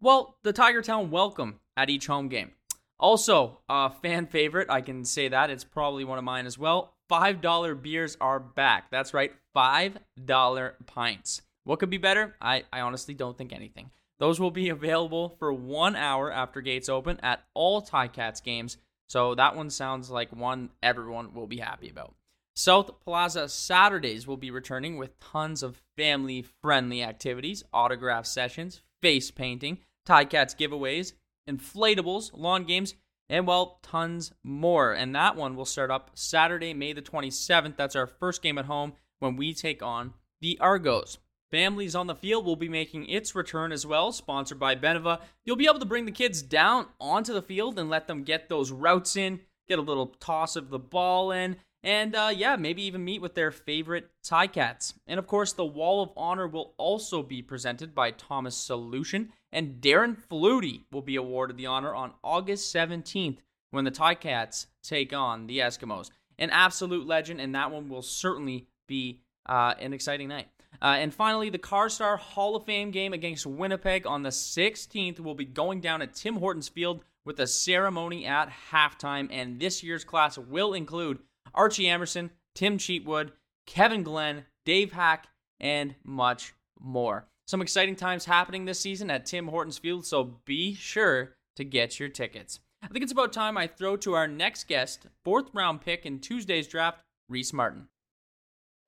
well, 0.00 0.36
the 0.42 0.52
Tiger 0.52 0.82
Town 0.82 1.10
welcome 1.10 1.60
at 1.76 1.90
each 1.90 2.06
home 2.06 2.28
game. 2.28 2.52
Also, 2.98 3.60
a 3.68 3.90
fan 3.90 4.26
favorite, 4.26 4.70
I 4.70 4.80
can 4.80 5.04
say 5.04 5.28
that. 5.28 5.50
It's 5.50 5.64
probably 5.64 6.04
one 6.04 6.18
of 6.18 6.24
mine 6.24 6.46
as 6.46 6.58
well. 6.58 6.94
$5 7.10 7.82
beers 7.82 8.16
are 8.20 8.40
back. 8.40 8.90
That's 8.90 9.14
right, 9.14 9.32
$5 9.54 10.72
pints. 10.86 11.42
What 11.64 11.78
could 11.78 11.90
be 11.90 11.98
better? 11.98 12.36
I, 12.40 12.64
I 12.72 12.80
honestly 12.80 13.14
don't 13.14 13.36
think 13.36 13.52
anything. 13.52 13.90
Those 14.18 14.40
will 14.40 14.50
be 14.50 14.70
available 14.70 15.36
for 15.38 15.52
one 15.52 15.94
hour 15.94 16.32
after 16.32 16.60
gates 16.60 16.88
open 16.88 17.20
at 17.22 17.44
all 17.54 17.82
Ticats 17.82 18.42
games. 18.42 18.78
So 19.08 19.34
that 19.34 19.56
one 19.56 19.70
sounds 19.70 20.10
like 20.10 20.34
one 20.34 20.70
everyone 20.82 21.34
will 21.34 21.46
be 21.46 21.58
happy 21.58 21.90
about. 21.90 22.14
South 22.54 23.00
Plaza 23.00 23.48
Saturdays 23.48 24.26
will 24.26 24.38
be 24.38 24.50
returning 24.50 24.96
with 24.96 25.20
tons 25.20 25.62
of 25.62 25.82
family 25.96 26.42
friendly 26.62 27.02
activities, 27.02 27.62
autograph 27.72 28.24
sessions, 28.24 28.80
face 29.02 29.30
painting, 29.30 29.78
Ticats 30.08 30.56
giveaways, 30.56 31.12
inflatables, 31.48 32.30
lawn 32.34 32.64
games, 32.64 32.94
and 33.28 33.46
well, 33.46 33.80
tons 33.82 34.32
more. 34.42 34.92
And 34.92 35.14
that 35.14 35.36
one 35.36 35.56
will 35.56 35.64
start 35.64 35.90
up 35.90 36.10
Saturday, 36.14 36.74
May 36.74 36.92
the 36.92 37.02
27th. 37.02 37.76
That's 37.76 37.96
our 37.96 38.06
first 38.06 38.42
game 38.42 38.58
at 38.58 38.66
home 38.66 38.94
when 39.18 39.36
we 39.36 39.52
take 39.54 39.82
on 39.82 40.14
the 40.40 40.58
Argos. 40.60 41.18
Families 41.50 41.94
on 41.94 42.08
the 42.08 42.14
Field 42.14 42.44
will 42.44 42.56
be 42.56 42.68
making 42.68 43.08
its 43.08 43.34
return 43.34 43.70
as 43.70 43.86
well, 43.86 44.10
sponsored 44.12 44.58
by 44.58 44.74
Beneva. 44.74 45.20
You'll 45.44 45.56
be 45.56 45.66
able 45.66 45.78
to 45.78 45.86
bring 45.86 46.04
the 46.04 46.12
kids 46.12 46.42
down 46.42 46.86
onto 47.00 47.32
the 47.32 47.42
field 47.42 47.78
and 47.78 47.88
let 47.88 48.08
them 48.08 48.24
get 48.24 48.48
those 48.48 48.72
routes 48.72 49.16
in, 49.16 49.40
get 49.68 49.78
a 49.78 49.82
little 49.82 50.06
toss 50.06 50.56
of 50.56 50.70
the 50.70 50.78
ball 50.78 51.30
in, 51.30 51.56
and 51.86 52.16
uh, 52.16 52.32
yeah, 52.34 52.56
maybe 52.56 52.82
even 52.82 53.04
meet 53.04 53.22
with 53.22 53.36
their 53.36 53.52
favorite 53.52 54.10
Ticats. 54.24 54.94
And 55.06 55.20
of 55.20 55.28
course, 55.28 55.52
the 55.52 55.64
Wall 55.64 56.02
of 56.02 56.10
Honor 56.16 56.48
will 56.48 56.74
also 56.78 57.22
be 57.22 57.42
presented 57.42 57.94
by 57.94 58.10
Thomas 58.10 58.56
Solution, 58.56 59.32
and 59.56 59.80
Darren 59.80 60.14
Flutie 60.14 60.82
will 60.92 61.00
be 61.00 61.16
awarded 61.16 61.56
the 61.56 61.64
honor 61.64 61.94
on 61.94 62.12
August 62.22 62.72
17th 62.74 63.38
when 63.70 63.84
the 63.84 63.90
Ticats 63.90 64.66
take 64.82 65.14
on 65.14 65.46
the 65.46 65.60
Eskimos. 65.60 66.10
An 66.38 66.50
absolute 66.50 67.06
legend, 67.06 67.40
and 67.40 67.54
that 67.54 67.70
one 67.70 67.88
will 67.88 68.02
certainly 68.02 68.68
be 68.86 69.22
uh, 69.46 69.72
an 69.80 69.94
exciting 69.94 70.28
night. 70.28 70.48
Uh, 70.82 70.96
and 70.98 71.14
finally, 71.14 71.48
the 71.48 71.58
CarStar 71.58 72.18
Hall 72.18 72.54
of 72.54 72.66
Fame 72.66 72.90
game 72.90 73.14
against 73.14 73.46
Winnipeg 73.46 74.06
on 74.06 74.22
the 74.22 74.28
16th 74.28 75.20
will 75.20 75.34
be 75.34 75.46
going 75.46 75.80
down 75.80 76.02
at 76.02 76.14
Tim 76.14 76.36
Hortons 76.36 76.68
Field 76.68 77.02
with 77.24 77.40
a 77.40 77.46
ceremony 77.46 78.26
at 78.26 78.52
halftime. 78.70 79.26
And 79.30 79.58
this 79.58 79.82
year's 79.82 80.04
class 80.04 80.36
will 80.36 80.74
include 80.74 81.20
Archie 81.54 81.88
Amerson, 81.88 82.30
Tim 82.54 82.76
Cheatwood, 82.76 83.32
Kevin 83.64 84.02
Glenn, 84.02 84.44
Dave 84.66 84.92
Hack, 84.92 85.28
and 85.58 85.94
much 86.04 86.52
more. 86.78 87.26
Some 87.48 87.62
exciting 87.62 87.94
times 87.94 88.24
happening 88.24 88.64
this 88.64 88.80
season 88.80 89.08
at 89.08 89.24
Tim 89.24 89.46
Hortons 89.46 89.78
Field, 89.78 90.04
so 90.04 90.40
be 90.44 90.74
sure 90.74 91.36
to 91.54 91.62
get 91.62 92.00
your 92.00 92.08
tickets. 92.08 92.58
I 92.82 92.88
think 92.88 93.04
it's 93.04 93.12
about 93.12 93.32
time 93.32 93.56
I 93.56 93.68
throw 93.68 93.96
to 93.98 94.14
our 94.14 94.26
next 94.26 94.66
guest, 94.66 95.06
fourth 95.24 95.50
round 95.54 95.80
pick 95.80 96.04
in 96.04 96.18
Tuesday's 96.18 96.66
draft, 96.66 97.04
Reece 97.28 97.52
Martin. 97.52 97.86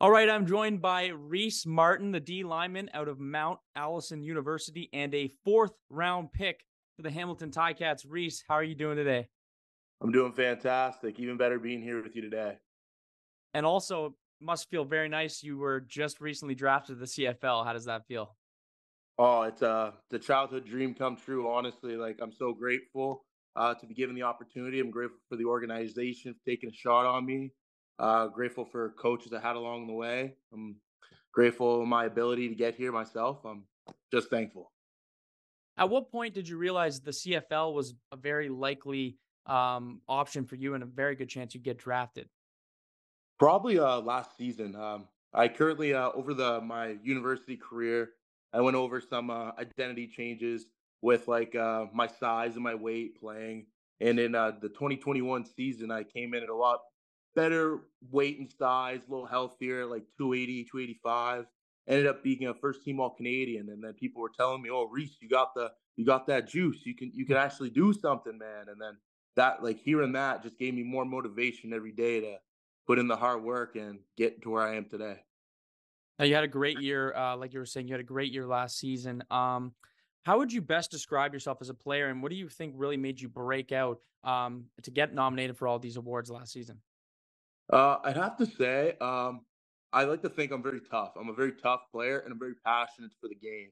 All 0.01 0.11
right, 0.11 0.29
I'm 0.29 0.45
joined 0.45 0.83
by 0.83 1.07
Reece 1.07 1.67
Martin, 1.67 2.11
the 2.11 2.19
D 2.19 2.43
lineman 2.43 2.91
out 2.95 3.07
of 3.07 3.21
Mount 3.21 3.61
Allison 3.77 4.25
University, 4.25 4.91
and 4.93 5.15
a 5.15 5.31
fourth 5.45 5.75
round 5.89 6.33
pick 6.33 6.65
for 6.97 7.03
the 7.03 7.13
Hamilton 7.13 7.53
Ticats. 7.53 8.05
Reece, 8.09 8.43
how 8.49 8.55
are 8.55 8.65
you 8.65 8.75
doing 8.75 8.97
today? 8.97 9.29
I'm 10.01 10.11
doing 10.11 10.33
fantastic. 10.33 11.21
Even 11.21 11.37
better 11.37 11.61
being 11.61 11.81
here 11.81 12.03
with 12.03 12.17
you 12.17 12.23
today. 12.23 12.59
And 13.55 13.65
also, 13.65 14.17
must 14.41 14.69
feel 14.69 14.85
very 14.85 15.09
nice. 15.09 15.45
You 15.45 15.59
were 15.59 15.81
just 15.81 16.21
recently 16.21 16.57
drafted 16.57 16.97
to 16.97 17.01
the 17.01 17.07
CFL. 17.07 17.65
How 17.65 17.73
does 17.73 17.85
that 17.85 18.07
feel? 18.09 18.35
Oh, 19.19 19.43
it's 19.43 19.63
a 19.63 19.95
the 20.11 20.19
childhood 20.19 20.65
dream 20.65 20.95
come 20.95 21.17
true. 21.17 21.51
Honestly, 21.51 21.97
like 21.97 22.19
I'm 22.23 22.33
so 22.33 22.53
grateful 22.53 23.25
uh, 23.57 23.75
to 23.75 23.87
be 23.87 23.95
given 23.95 24.15
the 24.15 24.23
opportunity. 24.23 24.79
I'm 24.79 24.91
grateful 24.91 25.19
for 25.29 25.37
the 25.37 25.45
organization 25.45 26.35
for 26.35 26.41
taking 26.49 26.71
a 26.71 26.73
shot 26.73 27.05
on 27.05 27.27
me. 27.27 27.53
Uh, 27.99 28.29
grateful 28.29 28.65
for 28.65 28.91
coaches 28.91 29.33
I 29.33 29.41
had 29.41 29.57
along 29.57 29.89
the 29.89 29.93
way. 29.93 30.35
I'm 30.53 30.77
grateful 31.33 31.85
my 31.85 32.05
ability 32.05 32.49
to 32.49 32.55
get 32.55 32.77
here 32.77 32.93
myself. 32.93 33.45
I'm 33.45 33.65
just 34.13 34.31
thankful. 34.31 34.71
At 35.77 35.91
what 35.91 36.11
point 36.11 36.35
did 36.35 36.49
you 36.49 36.57
realize 36.57 37.01
the 37.01 37.11
CFL 37.11 37.75
was 37.75 37.95
a 38.13 38.17
very 38.17 38.49
likely 38.49 39.17
um, 39.47 40.01
option 40.09 40.45
for 40.45 40.55
you 40.55 40.75
and 40.75 40.83
a 40.83 40.87
very 40.87 41.17
good 41.17 41.29
chance 41.29 41.55
you 41.55 41.61
get 41.61 41.79
drafted? 41.79 42.29
Probably 43.41 43.81
uh, 43.81 44.01
last 44.01 44.37
season. 44.37 44.77
Um, 44.77 45.09
I 45.35 45.49
currently 45.49 45.95
uh, 45.95 46.11
over 46.15 46.35
the 46.35 46.61
my 46.61 46.97
university 47.03 47.57
career, 47.57 48.11
I 48.53 48.61
went 48.61 48.77
over 48.77 49.01
some 49.01 49.31
uh, 49.31 49.53
identity 49.59 50.07
changes 50.07 50.67
with 51.03 51.29
like 51.29 51.55
uh, 51.55 51.87
my 51.93 52.07
size 52.07 52.55
and 52.55 52.65
my 52.65 52.75
weight 52.75 53.21
playing. 53.21 53.67
And 54.01 54.19
in 54.19 54.35
uh, 54.35 54.53
the 54.61 54.69
2021 54.69 55.45
season, 55.45 55.91
I 55.91 56.05
came 56.05 56.35
in 56.35 56.43
at 56.43 56.49
a 56.49 56.55
lot 56.55 56.81
better 57.35 57.81
weight 58.11 58.39
and 58.39 58.51
size, 58.51 59.01
a 59.07 59.11
little 59.11 59.27
healthier, 59.27 59.87
like 59.87 60.05
280, 60.19 60.65
285. 60.65 61.47
Ended 61.89 62.07
up 62.07 62.23
being 62.23 62.47
a 62.47 62.55
first 62.55 62.83
team 62.85 63.01
all 63.01 63.11
Canadian. 63.11 63.71
And 63.71 63.83
then 63.83 63.95
people 63.95 64.21
were 64.21 64.31
telling 64.37 64.63
me, 64.63 64.71
Oh, 64.71 64.89
Reece, 64.91 65.17
you 65.21 65.29
got 65.29 65.55
the 65.55 65.73
you 65.97 66.05
got 66.05 66.27
that 66.29 66.49
juice. 66.49 66.85
You 66.85 66.95
can 66.95 67.11
you 67.15 67.25
can 67.27 67.37
actually 67.37 67.71
do 67.71 67.93
something, 67.93 68.37
man. 68.39 68.67
And 68.69 68.81
then 68.81 68.97
that 69.37 69.63
like 69.63 69.79
hearing 69.79 70.13
that 70.13 70.43
just 70.43 70.59
gave 70.59 70.75
me 70.75 70.83
more 70.83 71.05
motivation 71.05 71.73
every 71.73 71.93
day 71.93 72.21
to 72.21 72.37
put 72.87 72.99
in 72.99 73.09
the 73.09 73.17
hard 73.17 73.43
work 73.43 73.77
and 73.77 74.01
get 74.17 74.43
to 74.43 74.51
where 74.51 74.63
I 74.63 74.77
am 74.77 74.85
today. 74.87 75.21
Now 76.19 76.25
you 76.25 76.35
had 76.35 76.45
a 76.45 76.49
great 76.49 76.81
year, 76.81 77.15
uh, 77.15 77.37
like 77.37 77.53
you 77.53 77.61
were 77.61 77.67
saying, 77.67 77.89
you 77.89 77.95
had 77.95 78.01
a 78.01 78.05
great 78.05 78.33
year 78.33 78.47
last 78.47 78.79
season. 78.79 79.23
Um, 79.31 79.75
how 80.25 80.39
would 80.39 80.53
you 80.53 80.61
best 80.61 80.91
describe 80.91 81.33
yourself 81.33 81.59
as 81.61 81.69
a 81.69 81.75
player, 81.75 82.09
and 82.09 82.23
what 82.23 82.31
do 82.31 82.37
you 82.37 82.49
think 82.49 82.75
really 82.77 82.97
made 82.97 83.21
you 83.21 83.29
break 83.29 83.73
out 83.73 84.01
um, 84.25 84.67
to 84.83 84.91
get 84.91 85.15
nominated 85.15 85.57
for 85.57 85.69
all 85.69 85.79
these 85.79 85.97
awards 85.97 86.31
last 86.31 86.53
season? 86.53 86.81
Uh, 87.73 87.99
I'd 88.03 88.17
have 88.17 88.37
to 88.39 88.47
say, 88.47 88.97
um, 89.01 89.43
I 89.93 90.05
like 90.05 90.23
to 90.23 90.29
think 90.29 90.53
I'm 90.53 90.63
very 90.63 90.81
tough. 90.81 91.13
I'm 91.17 91.29
a 91.29 91.35
very 91.35 91.53
tough 91.53 91.83
player, 91.93 92.19
and 92.19 92.33
I'm 92.33 92.39
very 92.39 92.55
passionate 92.65 93.13
for 93.21 93.29
the 93.29 93.37
game. 93.37 93.71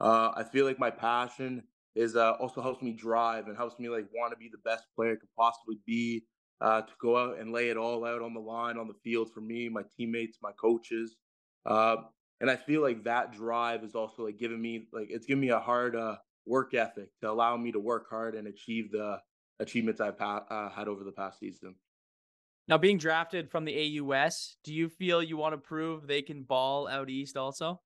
Uh, 0.00 0.32
I 0.34 0.42
feel 0.42 0.66
like 0.66 0.78
my 0.78 0.90
passion 0.90 1.62
is 1.94 2.16
uh, 2.16 2.32
also 2.32 2.60
helps 2.60 2.82
me 2.82 2.92
drive 2.92 3.46
and 3.46 3.56
helps 3.56 3.78
me 3.78 3.88
like 3.88 4.06
want 4.12 4.32
to 4.32 4.36
be 4.36 4.48
the 4.50 4.58
best 4.58 4.86
player 4.96 5.12
I 5.12 5.16
could 5.16 5.34
possibly 5.36 5.78
be. 5.86 6.24
Uh, 6.60 6.80
to 6.80 6.92
go 7.00 7.16
out 7.18 7.38
and 7.38 7.52
lay 7.52 7.68
it 7.68 7.76
all 7.76 8.04
out 8.06 8.22
on 8.22 8.32
the 8.32 8.40
line 8.40 8.78
on 8.78 8.88
the 8.88 8.94
field 8.94 9.30
for 9.32 9.40
me, 9.40 9.68
my 9.68 9.82
teammates, 9.96 10.38
my 10.40 10.52
coaches, 10.52 11.16
uh, 11.66 11.96
and 12.40 12.50
I 12.50 12.56
feel 12.56 12.82
like 12.82 13.04
that 13.04 13.32
drive 13.32 13.84
is 13.84 13.94
also 13.94 14.24
like 14.26 14.38
giving 14.38 14.60
me 14.60 14.88
like 14.92 15.08
it's 15.10 15.26
giving 15.26 15.40
me 15.40 15.50
a 15.50 15.60
hard 15.60 15.96
uh, 15.96 16.16
work 16.46 16.74
ethic 16.74 17.10
to 17.20 17.30
allow 17.30 17.56
me 17.56 17.72
to 17.72 17.80
work 17.80 18.08
hard 18.10 18.34
and 18.34 18.46
achieve 18.48 18.90
the 18.90 19.20
achievements 19.60 20.00
I've 20.00 20.18
pa- 20.18 20.46
uh, 20.50 20.70
had 20.70 20.88
over 20.88 21.04
the 21.04 21.12
past 21.12 21.38
season. 21.38 21.76
Now, 22.66 22.78
being 22.78 22.98
drafted 22.98 23.50
from 23.50 23.66
the 23.66 23.74
AUS, 23.74 24.56
do 24.64 24.72
you 24.72 24.88
feel 24.88 25.22
you 25.22 25.36
want 25.36 25.52
to 25.52 25.58
prove 25.58 26.06
they 26.06 26.22
can 26.22 26.42
ball 26.44 26.88
out 26.88 27.10
east 27.10 27.36
also? 27.36 27.82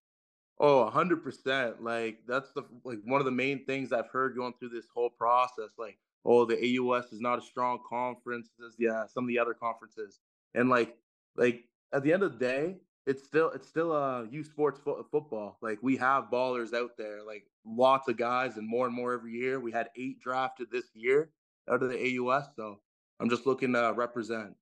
Oh, 0.60 0.84
100%. 0.84 1.80
Like 1.80 2.20
that's 2.26 2.52
the 2.52 2.62
like 2.84 2.98
one 3.04 3.20
of 3.20 3.24
the 3.24 3.30
main 3.30 3.64
things 3.64 3.92
I've 3.92 4.08
heard 4.08 4.36
going 4.36 4.54
through 4.58 4.70
this 4.70 4.86
whole 4.92 5.10
process 5.10 5.70
like 5.78 5.98
oh, 6.24 6.44
the 6.44 6.56
AUS 6.56 7.12
is 7.12 7.20
not 7.20 7.38
a 7.38 7.42
strong 7.42 7.80
conference 7.88 8.50
as 8.64 8.74
yeah, 8.78 9.06
some 9.06 9.24
of 9.24 9.28
the 9.28 9.38
other 9.38 9.54
conferences. 9.54 10.20
And 10.54 10.68
like 10.68 10.96
like 11.36 11.64
at 11.92 12.02
the 12.02 12.12
end 12.12 12.22
of 12.22 12.32
the 12.32 12.38
day, 12.38 12.76
it's 13.08 13.24
still 13.24 13.50
it's 13.50 13.66
still 13.66 13.92
a 13.92 14.20
uh, 14.20 14.22
youth 14.30 14.46
sports 14.46 14.78
fo- 14.84 15.04
football. 15.10 15.56
Like 15.62 15.78
we 15.82 15.96
have 15.96 16.24
ballers 16.30 16.74
out 16.74 16.90
there, 16.98 17.24
like 17.26 17.44
lots 17.64 18.06
of 18.06 18.18
guys, 18.18 18.58
and 18.58 18.68
more 18.68 18.86
and 18.86 18.94
more 18.94 19.14
every 19.14 19.32
year. 19.32 19.58
We 19.58 19.72
had 19.72 19.88
eight 19.96 20.20
drafted 20.20 20.70
this 20.70 20.84
year 20.94 21.30
out 21.70 21.82
of 21.82 21.88
the 21.88 21.98
AUS, 21.98 22.44
so 22.54 22.80
I'm 23.18 23.30
just 23.30 23.46
looking 23.46 23.72
to 23.72 23.94
represent. 23.96 24.54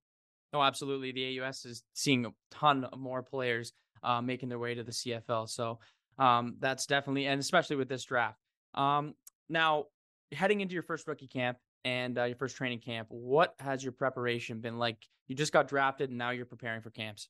Oh, 0.52 0.62
absolutely. 0.62 1.10
The 1.10 1.40
AUS 1.40 1.64
is 1.64 1.82
seeing 1.92 2.24
a 2.24 2.30
ton 2.52 2.84
of 2.84 2.98
more 2.98 3.22
players 3.22 3.72
uh, 4.04 4.22
making 4.22 4.48
their 4.48 4.60
way 4.60 4.74
to 4.74 4.84
the 4.84 4.92
CFL. 4.92 5.48
So 5.48 5.80
um, 6.18 6.56
that's 6.60 6.86
definitely, 6.86 7.26
and 7.26 7.40
especially 7.40 7.76
with 7.76 7.88
this 7.88 8.04
draft. 8.04 8.38
Um, 8.74 9.14
now, 9.48 9.86
heading 10.32 10.60
into 10.60 10.74
your 10.74 10.84
first 10.84 11.08
rookie 11.08 11.26
camp 11.26 11.58
and 11.84 12.16
uh, 12.16 12.24
your 12.24 12.36
first 12.36 12.56
training 12.56 12.78
camp, 12.78 13.08
what 13.10 13.54
has 13.58 13.82
your 13.82 13.92
preparation 13.92 14.60
been 14.60 14.78
like? 14.78 14.98
You 15.26 15.34
just 15.34 15.52
got 15.52 15.66
drafted, 15.66 16.10
and 16.10 16.18
now 16.18 16.30
you're 16.30 16.46
preparing 16.46 16.80
for 16.80 16.90
camps. 16.90 17.28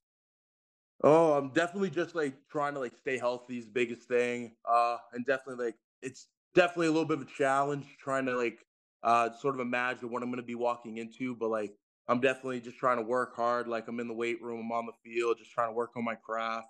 Oh, 1.02 1.34
I'm 1.34 1.52
definitely 1.52 1.90
just 1.90 2.14
like 2.14 2.48
trying 2.48 2.74
to 2.74 2.80
like 2.80 2.96
stay 2.96 3.18
healthy 3.18 3.58
is 3.58 3.66
the 3.66 3.72
biggest 3.72 4.08
thing. 4.08 4.56
Uh, 4.64 4.98
and 5.12 5.24
definitely 5.26 5.66
like 5.66 5.76
it's 6.02 6.28
definitely 6.54 6.86
a 6.86 6.92
little 6.92 7.06
bit 7.06 7.18
of 7.18 7.26
a 7.28 7.30
challenge 7.30 7.96
trying 7.98 8.26
to 8.26 8.36
like 8.36 8.64
uh 9.02 9.30
sort 9.36 9.54
of 9.54 9.60
imagine 9.60 10.10
what 10.10 10.22
I'm 10.22 10.30
gonna 10.30 10.42
be 10.42 10.54
walking 10.54 10.96
into, 10.96 11.36
but 11.36 11.48
like 11.48 11.76
I'm 12.08 12.20
definitely 12.20 12.60
just 12.60 12.78
trying 12.78 12.96
to 12.96 13.02
work 13.02 13.34
hard. 13.36 13.68
Like 13.68 13.88
I'm 13.88 14.00
in 14.00 14.08
the 14.08 14.14
weight 14.14 14.40
room, 14.42 14.60
I'm 14.60 14.72
on 14.72 14.86
the 14.86 14.92
field, 15.04 15.38
just 15.38 15.50
trying 15.50 15.68
to 15.68 15.74
work 15.74 15.96
on 15.96 16.04
my 16.04 16.14
craft. 16.14 16.68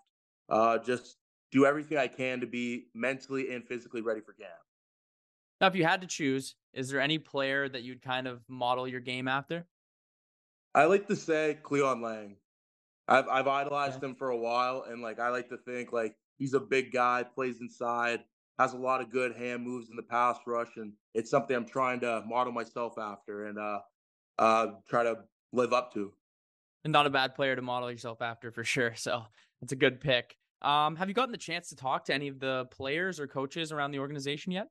Uh, 0.48 0.78
just 0.78 1.18
do 1.52 1.64
everything 1.66 1.98
I 1.98 2.08
can 2.08 2.40
to 2.40 2.46
be 2.46 2.90
mentally 2.94 3.54
and 3.54 3.66
physically 3.66 4.00
ready 4.00 4.20
for 4.20 4.32
camp. 4.32 4.58
Now, 5.60 5.68
if 5.68 5.74
you 5.74 5.84
had 5.84 6.02
to 6.02 6.06
choose, 6.06 6.54
is 6.72 6.90
there 6.90 7.00
any 7.00 7.18
player 7.18 7.68
that 7.68 7.82
you'd 7.82 8.02
kind 8.02 8.26
of 8.26 8.48
model 8.48 8.86
your 8.86 9.00
game 9.00 9.26
after? 9.28 9.66
I 10.76 10.84
like 10.84 11.08
to 11.08 11.16
say 11.16 11.58
Cleyon 11.60 12.02
Laing. 12.02 12.38
I've 13.08 13.28
I've 13.28 13.48
idolized 13.48 14.02
him 14.02 14.14
for 14.14 14.30
a 14.30 14.36
while, 14.36 14.84
and 14.88 15.02
like 15.02 15.20
I 15.20 15.28
like 15.28 15.48
to 15.50 15.58
think 15.58 15.92
like 15.92 16.16
he's 16.38 16.54
a 16.54 16.60
big 16.60 16.92
guy, 16.92 17.22
plays 17.22 17.60
inside, 17.60 18.24
has 18.58 18.72
a 18.72 18.78
lot 18.78 19.00
of 19.00 19.10
good 19.10 19.36
hand 19.36 19.62
moves 19.62 19.90
in 19.90 19.96
the 19.96 20.02
pass 20.02 20.38
rush, 20.46 20.76
and 20.76 20.92
it's 21.14 21.30
something 21.30 21.56
I'm 21.56 21.66
trying 21.66 22.00
to 22.00 22.22
model 22.26 22.52
myself 22.52 22.98
after. 22.98 23.46
And 23.46 23.58
uh, 23.58 23.80
uh, 24.38 24.66
try 24.88 25.02
to 25.02 25.18
live 25.52 25.72
up 25.72 25.92
to. 25.94 26.12
And 26.84 26.92
not 26.92 27.06
a 27.06 27.10
bad 27.10 27.34
player 27.34 27.56
to 27.56 27.62
model 27.62 27.90
yourself 27.90 28.22
after 28.22 28.50
for 28.52 28.64
sure. 28.64 28.94
So 28.94 29.24
that's 29.60 29.72
a 29.72 29.76
good 29.76 30.00
pick. 30.00 30.36
Um, 30.62 30.96
have 30.96 31.08
you 31.08 31.14
gotten 31.14 31.32
the 31.32 31.38
chance 31.38 31.68
to 31.70 31.76
talk 31.76 32.04
to 32.06 32.14
any 32.14 32.28
of 32.28 32.38
the 32.38 32.66
players 32.70 33.20
or 33.20 33.26
coaches 33.26 33.72
around 33.72 33.90
the 33.90 33.98
organization 33.98 34.52
yet? 34.52 34.68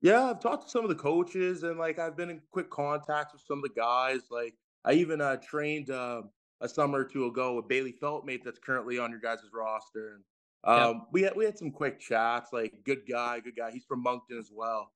Yeah, 0.00 0.30
I've 0.30 0.40
talked 0.40 0.64
to 0.64 0.70
some 0.70 0.82
of 0.82 0.88
the 0.88 0.96
coaches 0.96 1.62
and 1.62 1.78
like 1.78 1.98
I've 1.98 2.16
been 2.16 2.30
in 2.30 2.40
quick 2.52 2.70
contact 2.70 3.32
with 3.32 3.42
some 3.46 3.58
of 3.58 3.62
the 3.62 3.80
guys. 3.80 4.20
Like 4.30 4.54
I 4.84 4.92
even 4.94 5.20
uh, 5.20 5.36
trained 5.36 5.90
uh, 5.90 6.22
a 6.60 6.68
summer 6.68 7.00
or 7.00 7.04
two 7.04 7.26
ago 7.26 7.54
with 7.54 7.68
Bailey 7.68 7.94
Feltmate 8.02 8.44
that's 8.44 8.58
currently 8.58 8.98
on 8.98 9.10
your 9.10 9.20
guys' 9.20 9.40
roster. 9.52 10.14
And 10.14 10.24
um, 10.64 11.06
we 11.12 11.22
had 11.22 11.34
we 11.36 11.44
had 11.44 11.58
some 11.58 11.70
quick 11.70 11.98
chats. 11.98 12.52
Like 12.52 12.74
good 12.84 13.02
guy, 13.08 13.40
good 13.40 13.56
guy. 13.56 13.70
He's 13.70 13.84
from 13.84 14.02
Moncton 14.02 14.38
as 14.38 14.50
well. 14.54 14.92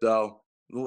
So 0.00 0.40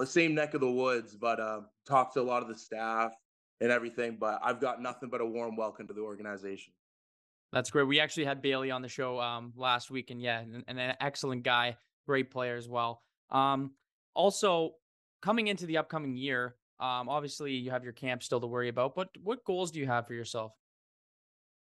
same 0.05 0.35
neck 0.35 0.53
of 0.53 0.61
the 0.61 0.71
woods, 0.71 1.15
but 1.15 1.39
uh, 1.39 1.61
talked 1.87 2.13
to 2.13 2.21
a 2.21 2.23
lot 2.23 2.41
of 2.41 2.47
the 2.47 2.55
staff 2.55 3.11
and 3.59 3.71
everything. 3.71 4.17
But 4.19 4.39
I've 4.43 4.61
got 4.61 4.81
nothing 4.81 5.09
but 5.09 5.21
a 5.21 5.25
warm 5.25 5.55
welcome 5.55 5.87
to 5.87 5.93
the 5.93 6.01
organization. 6.01 6.73
That's 7.51 7.69
great. 7.69 7.87
We 7.87 7.99
actually 7.99 8.25
had 8.25 8.41
Bailey 8.41 8.71
on 8.71 8.81
the 8.81 8.87
show 8.87 9.19
um, 9.19 9.51
last 9.57 9.91
week, 9.91 10.09
and 10.09 10.21
yeah, 10.21 10.39
and, 10.39 10.63
and, 10.67 10.79
an 10.79 10.95
excellent 11.01 11.43
guy, 11.43 11.75
great 12.07 12.31
player 12.31 12.55
as 12.55 12.69
well. 12.69 13.01
Um, 13.29 13.71
also, 14.13 14.75
coming 15.21 15.47
into 15.47 15.65
the 15.65 15.77
upcoming 15.77 16.15
year, 16.15 16.55
um, 16.81 17.07
obviously 17.07 17.53
you 17.53 17.71
have 17.71 17.83
your 17.83 17.93
camp 17.93 18.23
still 18.23 18.41
to 18.41 18.47
worry 18.47 18.67
about. 18.67 18.95
But 18.95 19.09
what 19.23 19.45
goals 19.45 19.71
do 19.71 19.79
you 19.79 19.87
have 19.87 20.07
for 20.07 20.13
yourself? 20.13 20.53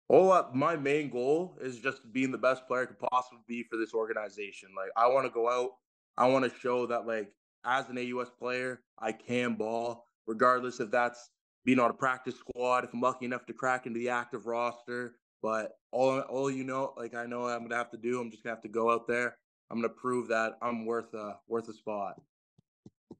Oh, 0.08 0.30
uh, 0.30 0.48
my 0.54 0.76
main 0.76 1.10
goal 1.10 1.58
is 1.60 1.80
just 1.80 2.12
being 2.12 2.30
the 2.30 2.38
best 2.38 2.66
player 2.66 2.82
I 2.82 2.86
could 2.86 3.00
possibly 3.10 3.40
be 3.46 3.64
for 3.64 3.76
this 3.76 3.92
organization. 3.92 4.70
Like, 4.74 4.90
I 4.96 5.06
want 5.08 5.26
to 5.26 5.30
go 5.30 5.50
out. 5.50 5.72
I 6.16 6.26
want 6.28 6.50
to 6.50 6.60
show 6.60 6.86
that, 6.86 7.06
like, 7.06 7.30
as 7.64 7.88
an 7.90 7.98
AUS 7.98 8.30
player, 8.30 8.80
I 8.98 9.12
can 9.12 9.54
ball, 9.54 10.06
regardless 10.26 10.80
if 10.80 10.90
that's 10.90 11.30
being 11.64 11.78
on 11.78 11.90
a 11.90 11.94
practice 11.94 12.36
squad, 12.36 12.84
if 12.84 12.94
I'm 12.94 13.00
lucky 13.00 13.26
enough 13.26 13.44
to 13.46 13.52
crack 13.52 13.86
into 13.86 13.98
the 13.98 14.08
active 14.08 14.46
roster. 14.46 15.16
But 15.42 15.72
all, 15.92 16.20
all 16.20 16.50
you 16.50 16.64
know, 16.64 16.94
like 16.96 17.14
I 17.14 17.26
know 17.26 17.46
I'm 17.46 17.62
gonna 17.62 17.76
have 17.76 17.90
to 17.90 17.98
do, 17.98 18.20
I'm 18.20 18.30
just 18.30 18.42
gonna 18.42 18.56
have 18.56 18.62
to 18.62 18.68
go 18.68 18.90
out 18.90 19.06
there. 19.06 19.36
I'm 19.70 19.78
gonna 19.78 19.90
prove 19.90 20.28
that 20.28 20.54
I'm 20.62 20.86
worth 20.86 21.12
a 21.14 21.38
worth 21.46 21.68
a 21.68 21.74
spot. 21.74 22.20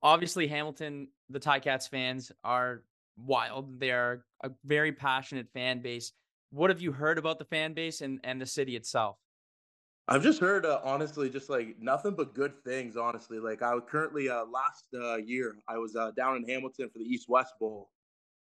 Obviously, 0.02 0.46
Hamilton, 0.46 1.08
the 1.28 1.40
Ticats 1.40 1.88
fans 1.88 2.32
are 2.44 2.82
wild. 3.16 3.80
They 3.80 3.90
are 3.90 4.24
a 4.42 4.50
very 4.64 4.92
passionate 4.92 5.48
fan 5.52 5.82
base. 5.82 6.12
What 6.50 6.70
have 6.70 6.80
you 6.80 6.92
heard 6.92 7.18
about 7.18 7.38
the 7.38 7.44
fan 7.44 7.74
base 7.74 8.00
and, 8.00 8.20
and 8.24 8.40
the 8.40 8.46
city 8.46 8.76
itself? 8.76 9.16
I've 10.10 10.22
just 10.22 10.40
heard, 10.40 10.64
uh, 10.64 10.80
honestly, 10.82 11.28
just 11.28 11.50
like 11.50 11.76
nothing 11.78 12.14
but 12.14 12.34
good 12.34 12.64
things. 12.64 12.96
Honestly, 12.96 13.38
like 13.38 13.60
I 13.60 13.78
currently 13.80 14.30
uh, 14.30 14.44
last 14.46 14.86
uh, 14.94 15.16
year, 15.16 15.56
I 15.68 15.76
was 15.76 15.96
uh, 15.96 16.12
down 16.16 16.36
in 16.36 16.48
Hamilton 16.48 16.88
for 16.88 16.98
the 16.98 17.04
East 17.04 17.28
West 17.28 17.52
Bowl, 17.60 17.90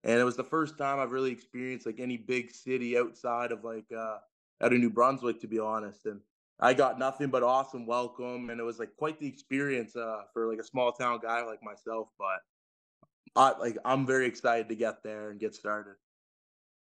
and 0.03 0.19
it 0.19 0.23
was 0.23 0.35
the 0.35 0.43
first 0.43 0.77
time 0.79 0.99
I've 0.99 1.11
really 1.11 1.31
experienced 1.31 1.85
like 1.85 1.99
any 1.99 2.17
big 2.17 2.51
city 2.51 2.97
outside 2.97 3.51
of 3.51 3.63
like 3.63 3.85
uh, 3.95 4.17
out 4.63 4.73
of 4.73 4.79
New 4.79 4.89
Brunswick, 4.89 5.39
to 5.41 5.47
be 5.47 5.59
honest. 5.59 6.07
And 6.07 6.21
I 6.61 6.73
got 6.75 6.99
nothing 6.99 7.29
but 7.29 7.41
awesome 7.41 7.87
welcome, 7.87 8.51
and 8.51 8.59
it 8.59 8.63
was 8.63 8.77
like 8.77 8.95
quite 8.95 9.19
the 9.19 9.27
experience 9.27 9.95
uh, 9.95 10.21
for 10.31 10.47
like 10.47 10.59
a 10.59 10.63
small 10.63 10.91
town 10.91 11.19
guy 11.21 11.43
like 11.43 11.63
myself. 11.63 12.09
But 12.19 12.39
I 13.35 13.57
like 13.59 13.77
I'm 13.83 14.05
very 14.05 14.27
excited 14.27 14.69
to 14.69 14.75
get 14.75 15.01
there 15.03 15.31
and 15.31 15.39
get 15.39 15.55
started. 15.55 15.95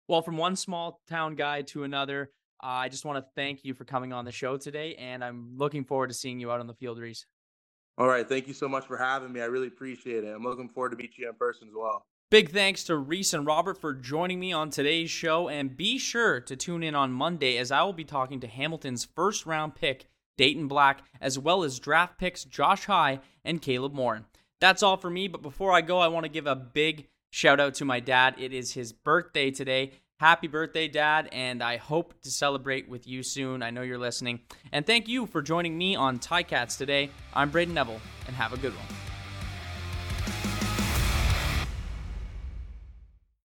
Well, 0.08 0.22
from 0.22 0.36
one 0.36 0.56
small 0.56 1.00
town 1.08 1.36
guy 1.36 1.62
to 1.62 1.84
another, 1.84 2.30
uh, 2.62 2.66
I 2.66 2.88
just 2.88 3.04
want 3.04 3.24
to 3.24 3.30
thank 3.36 3.64
you 3.64 3.74
for 3.74 3.84
coming 3.84 4.12
on 4.12 4.24
the 4.24 4.32
show 4.32 4.56
today, 4.56 4.96
and 4.96 5.22
I'm 5.22 5.56
looking 5.56 5.84
forward 5.84 6.08
to 6.08 6.14
seeing 6.14 6.40
you 6.40 6.50
out 6.50 6.60
on 6.60 6.66
the 6.66 6.74
field, 6.74 6.98
Reece. 6.98 7.26
All 7.98 8.08
right. 8.08 8.28
Thank 8.28 8.46
you 8.46 8.54
so 8.54 8.68
much 8.68 8.86
for 8.86 8.96
having 8.96 9.32
me. 9.32 9.40
I 9.40 9.46
really 9.46 9.66
appreciate 9.66 10.24
it. 10.24 10.34
I'm 10.34 10.44
looking 10.44 10.68
forward 10.68 10.90
to 10.90 10.96
meet 10.96 11.18
you 11.18 11.28
in 11.28 11.34
person 11.34 11.68
as 11.68 11.74
well. 11.76 12.06
Big 12.30 12.50
thanks 12.50 12.84
to 12.84 12.96
Reece 12.96 13.32
and 13.32 13.46
Robert 13.46 13.80
for 13.80 13.94
joining 13.94 14.38
me 14.38 14.52
on 14.52 14.70
today's 14.70 15.10
show, 15.10 15.48
and 15.48 15.76
be 15.76 15.98
sure 15.98 16.40
to 16.40 16.56
tune 16.56 16.82
in 16.82 16.94
on 16.94 17.10
Monday 17.10 17.56
as 17.56 17.70
I 17.72 17.82
will 17.82 17.94
be 17.94 18.04
talking 18.04 18.40
to 18.40 18.46
Hamilton's 18.46 19.04
first 19.04 19.46
round 19.46 19.74
pick, 19.74 20.06
Dayton 20.36 20.68
Black, 20.68 21.02
as 21.20 21.38
well 21.38 21.64
as 21.64 21.78
draft 21.78 22.18
picks 22.18 22.44
Josh 22.44 22.84
High 22.84 23.20
and 23.44 23.62
Caleb 23.62 23.94
Morin. 23.94 24.26
That's 24.60 24.82
all 24.82 24.96
for 24.96 25.08
me, 25.08 25.26
but 25.26 25.42
before 25.42 25.72
I 25.72 25.80
go, 25.80 26.00
I 26.00 26.08
want 26.08 26.24
to 26.24 26.30
give 26.30 26.46
a 26.46 26.54
big 26.54 27.08
Shout 27.30 27.60
out 27.60 27.74
to 27.74 27.84
my 27.84 28.00
dad. 28.00 28.36
It 28.38 28.52
is 28.52 28.72
his 28.72 28.92
birthday 28.92 29.50
today. 29.50 29.92
Happy 30.18 30.48
birthday, 30.48 30.88
Dad, 30.88 31.28
and 31.30 31.62
I 31.62 31.76
hope 31.76 32.20
to 32.22 32.30
celebrate 32.30 32.88
with 32.88 33.06
you 33.06 33.22
soon. 33.22 33.62
I 33.62 33.70
know 33.70 33.82
you're 33.82 33.98
listening. 33.98 34.40
And 34.72 34.84
thank 34.84 35.06
you 35.06 35.26
for 35.26 35.42
joining 35.42 35.78
me 35.78 35.94
on 35.94 36.18
Ticats 36.18 36.76
today. 36.76 37.10
I'm 37.34 37.52
Brayden 37.52 37.68
Neville, 37.68 38.00
and 38.26 38.34
have 38.34 38.52
a 38.52 38.56
good 38.56 38.72
one. 38.72 39.07